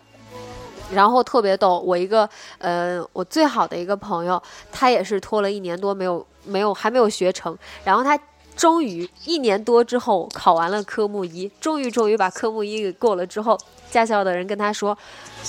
[0.93, 2.27] 然后特别逗，我一个
[2.59, 8.17] 呃我最好的一个朋友，他也是拖了一年多没有没有还没有学成，然后他。
[8.56, 13.58] 终于一年多之后考完了科目一，终于终于把科目一给过了之后，
[13.91, 14.97] 驾校的人跟他说：“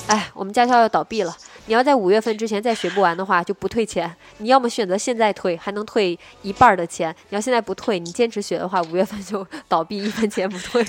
[0.08, 1.34] 哎，我们驾校要倒闭了，
[1.66, 4.12] 你要在五月份之前再学不完的话就不退钱。
[4.38, 10.84] 你要么选择现在退，还能退一半的钱；你要现在不退，你坚持学的话，五月份就倒闭，一分钱不退。”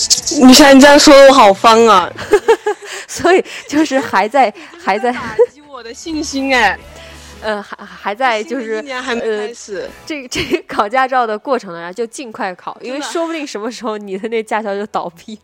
[0.42, 2.10] 你像你这样说，我好方啊！
[3.06, 6.78] 所以就是还在还在打击我的信心哎。
[7.42, 9.48] 呃，还还在就是呃，
[10.06, 15.38] 这这考驾照的过程呢，就尽快考，因为说不定什么时候你的那驾校就倒闭。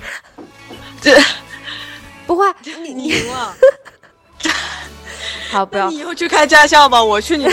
[1.00, 1.18] 这
[2.26, 3.54] 不会，你你赢了。
[5.50, 5.90] 好，不要。
[5.90, 7.46] 你以后去开驾校吧，我去你。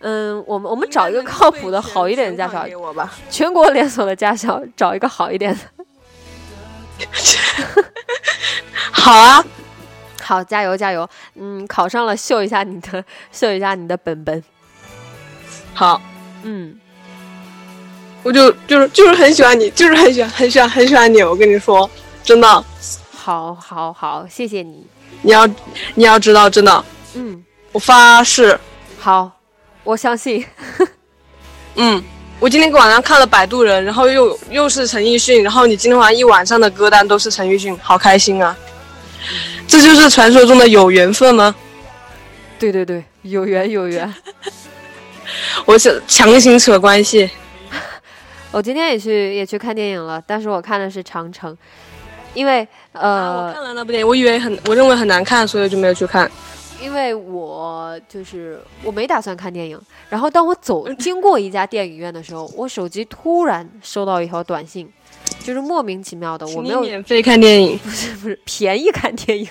[0.00, 3.12] 嗯，我们我们找一个靠谱的好一点的驾校给我吧。
[3.30, 5.60] 全国连锁的驾校，找一个好一点的。
[8.90, 9.44] 好啊。
[10.28, 11.08] 好，加油加油！
[11.36, 13.02] 嗯，考上了，秀一下你的，
[13.32, 14.44] 秀一下你的本本。
[15.72, 16.02] 好，
[16.42, 16.78] 嗯，
[18.22, 21.22] 我就就是就是很喜欢你，就是很喜欢很喜欢很喜欢你。
[21.22, 21.88] 我跟你说，
[22.22, 22.64] 真的。
[23.10, 24.86] 好，好，好，谢谢你。
[25.22, 25.46] 你要
[25.94, 26.84] 你要知道，真的。
[27.14, 28.60] 嗯，我发誓。
[29.00, 29.32] 好，
[29.82, 30.44] 我相信。
[31.76, 32.04] 嗯，
[32.38, 38.54] 我今天晚上看了《摆渡人》，然后又又是陈奕迅，然后你今天晚上一晚上的歌单都是陈奕迅，好开心啊！
[39.68, 41.54] 这就是传说中的有缘分吗？
[42.58, 44.12] 对对对，有缘有缘。
[45.66, 47.30] 我是强行扯关系。
[48.50, 51.52] 我今天也去也去看电影了，但是我看的是《长城》，
[52.32, 56.28] 因为呃，我看了那部电影，我以为很，我认为很难看，所以就没有去看。
[56.80, 64.90] 因为我就是我没打算看电影，然后当我走 经过一家电影院的时候，我手机突然收到一条短信。
[65.44, 69.48] 就是莫名其妙的，我没有免费看电影， 不是不是便宜看电影，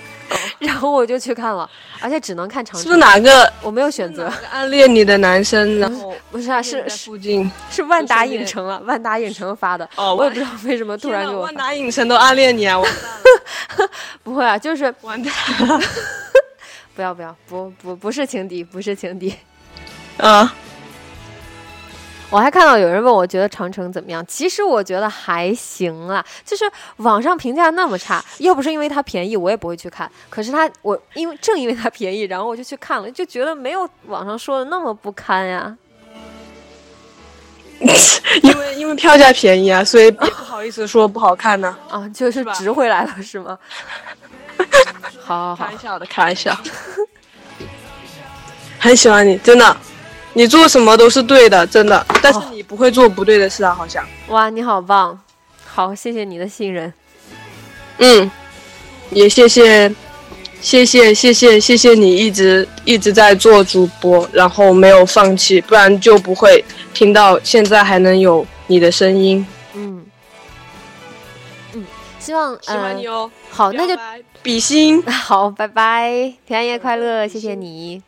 [0.60, 1.68] 然后我就去看了，
[2.00, 2.82] 而且只能看长城。
[2.82, 3.50] 是不是哪个？
[3.62, 4.30] 我没有选择。
[4.50, 9.88] 暗恋你的男生，然后不是啊，是附近是万达影城了，万达影城发的。
[9.96, 11.42] 哦，我也不知道为什么突然给我。
[11.42, 12.78] 万达影城都暗恋你啊！
[12.78, 12.86] 我
[14.22, 15.32] 不会啊，就是完蛋
[15.66, 15.80] 了。
[16.94, 19.32] 不要不要，不不不是情敌，不是情敌。
[20.18, 20.54] 啊。
[22.30, 24.22] 我还看到有人问我觉得长城怎么样？
[24.26, 30.10] 其实我觉得还行啦，就是网上评价那么差，要不是因为它便宜，我也不会去看。
[30.28, 35.74] 可是它，我因为正因为它便宜，然后我就去看了，就觉得没有网上说的那么不堪呀。
[38.42, 41.74] 因为因为票价便宜啊，所以也 不好意思说不好看呢。
[41.88, 43.58] 啊，就是值回来了是吗？
[45.24, 46.54] 好好好，开玩笑的，开玩笑。
[48.78, 49.76] 很喜欢你，真的。
[50.38, 54.06] 你做什么都是对的，真的，但是你不会做不对的事啊，好像。
[54.28, 55.18] 哇，你好棒，
[55.66, 56.94] 好，谢谢你的信任。
[57.98, 58.30] 嗯，
[59.10, 59.92] 也谢谢，
[60.60, 66.64] 谢谢，谢谢，谢谢你一直一直在做主播，然后没有放弃，不然就不会
[66.94, 69.44] 听到现在还能有你的声音。
[69.74, 70.06] 嗯，
[71.72, 71.84] 嗯，
[72.20, 73.28] 希望喜欢你哦。
[73.50, 74.00] 好，那就
[74.40, 75.02] 比心。
[75.10, 78.00] 好，拜拜，平安夜快乐，谢谢你。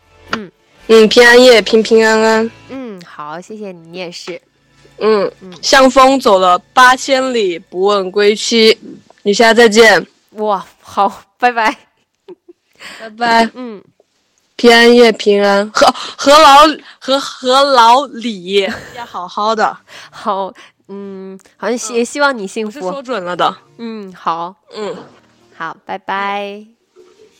[0.90, 1.04] 嗯。
[1.04, 2.50] 嗯，平安夜，平平安安。
[2.68, 4.40] 嗯，好，谢谢你，你也是。
[4.98, 8.76] 嗯嗯，向风走了八千里，不问归期。
[9.22, 10.06] 你下次再见。
[10.32, 11.76] 哇，好，拜拜，
[12.98, 13.48] 拜拜。
[13.54, 13.82] 嗯，
[14.56, 15.86] 平安夜，平安，和
[16.16, 16.58] 和老
[16.98, 19.76] 和和老李要好好的。
[20.10, 20.52] 好，
[20.88, 22.80] 嗯，好像也希望你幸福。
[22.80, 23.56] 说准了的。
[23.78, 24.96] 嗯，好，嗯，
[25.56, 26.66] 好，拜拜，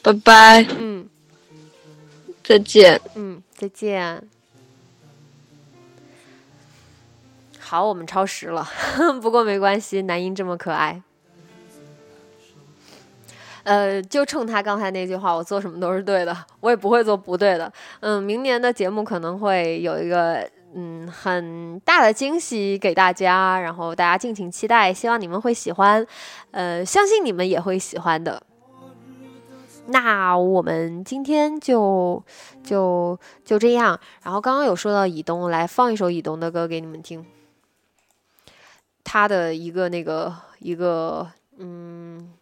[0.02, 1.08] 拜拜，嗯。
[2.50, 3.00] 再见。
[3.14, 4.28] 嗯，再见。
[7.60, 8.66] 好，我们超时了，
[9.22, 11.00] 不过没关系，男音这么可爱。
[13.62, 17.72] 呃，就冲他刚才那句话，我做什么都是对的，我也不会做不对的。
[18.00, 20.44] 嗯，明年的节目可能会有一个
[20.74, 26.04] 嗯很大的惊喜给大家，然后大家敬请期待，希望你们会喜欢，
[26.50, 28.42] 呃，相信你们也会喜欢的。
[29.90, 32.24] 那我们今天就
[32.62, 33.98] 就就这样。
[34.22, 37.26] 然后刚刚有说到以东，来放一首以东的歌给你们听。
[39.02, 42.32] 他的一个那个一个嗯，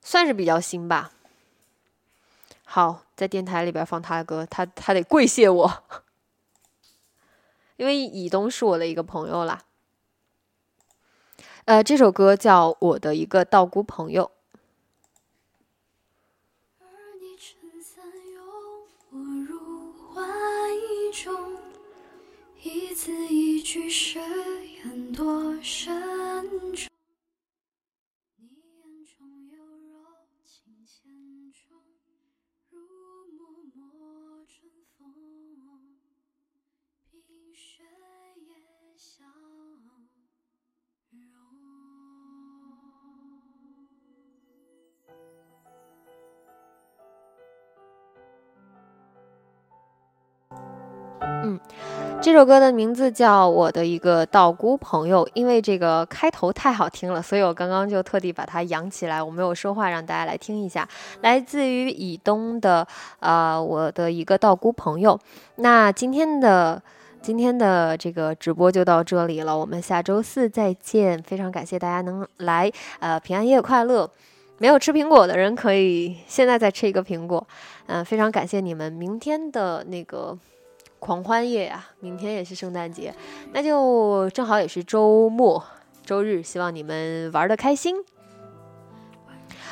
[0.00, 1.10] 算是比较新吧。
[2.64, 5.82] 好，在电台里边放他的歌，他他得跪谢我，
[7.76, 9.62] 因为以东是我的一个朋友啦。
[11.66, 14.24] 呃，这首歌叫《我的一个道姑朋友》。
[22.66, 24.18] 一字一句誓
[24.82, 26.02] 言多深
[26.74, 26.90] 重，
[52.26, 60.88] 这首歌的名字叫《我的一个道姑朋友》，因为这个开头太好听了，所以我刚刚就特地把它扬起来，我没有说话，让大家来听一下。
[61.20, 62.84] 来自于以东的，
[63.20, 65.16] 呃，我的一个道姑朋友。
[65.54, 66.82] 那今天的
[67.22, 71.22] 今天的这个直播就到这里了，我们下周四再见。
[71.22, 72.68] 非常感谢大家能来，
[72.98, 74.10] 呃，平安夜快乐！
[74.58, 77.46] 没有吃苹果的人可以现在再吃一个苹果。
[77.86, 80.36] 嗯，非常感谢你们，明天的那个。
[80.98, 83.14] 狂欢夜呀，明天也是圣诞节，
[83.52, 85.62] 那就正好也是周末，
[86.04, 87.96] 周日，希望你们玩的开心。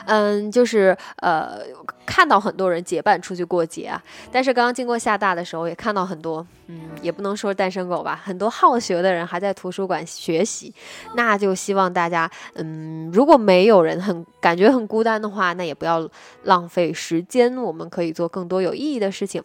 [0.06, 1.60] 嗯，就是呃，
[2.04, 10.74] 看到很多人结伴出去过节啊，但是刚刚经过厦大的时候，也看到很多，嗯，也不能说单身狗吧，很多好学的人还在图书馆学习，
[11.14, 16.06] 那就希望大家，嗯，如果没有人很感觉很孤单的话，那也不要
[16.42, 19.42] 浪费时间，我们可以做更多有意义的事情。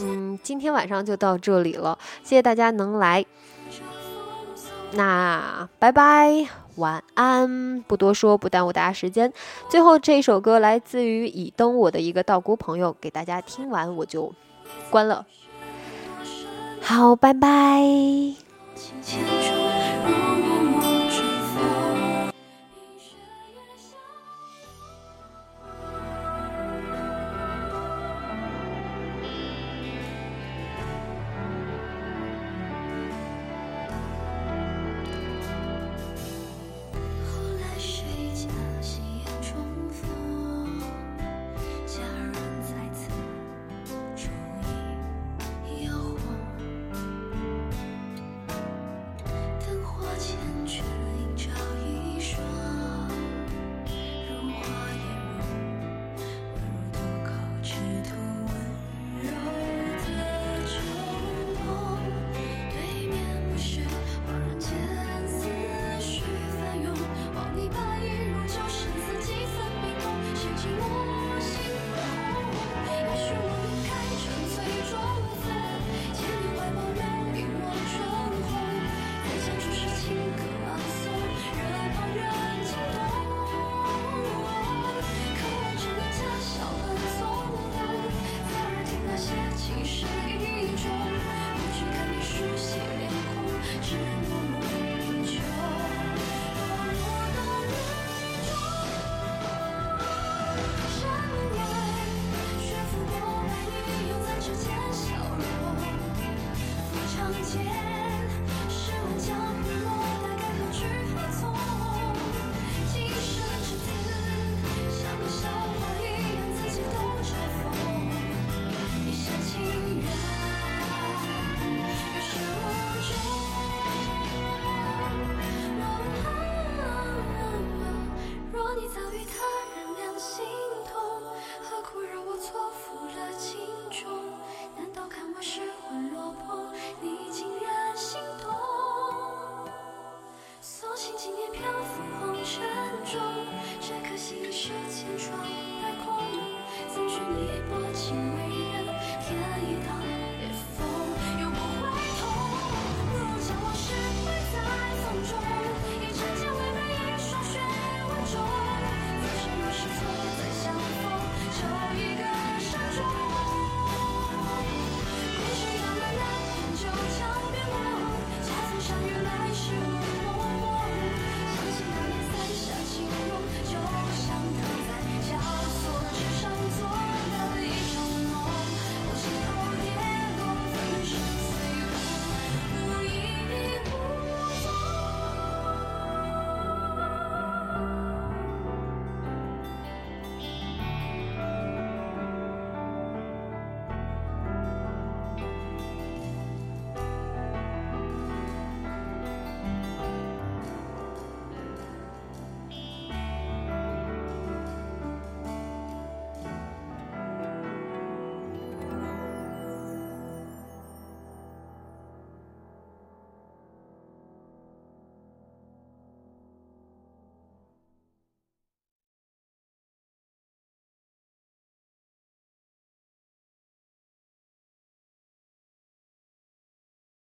[0.00, 3.24] 嗯，今天晚上就到这里了，谢谢大家能来，
[4.92, 6.46] 那拜拜，
[6.76, 9.32] 晚安，不多说，不耽误大家时间。
[9.68, 14.32] 最后这一首歌来自于以东，我的一个道姑朋友，给大家听完我就
[14.88, 15.26] 关了。
[16.80, 17.84] 好，拜拜。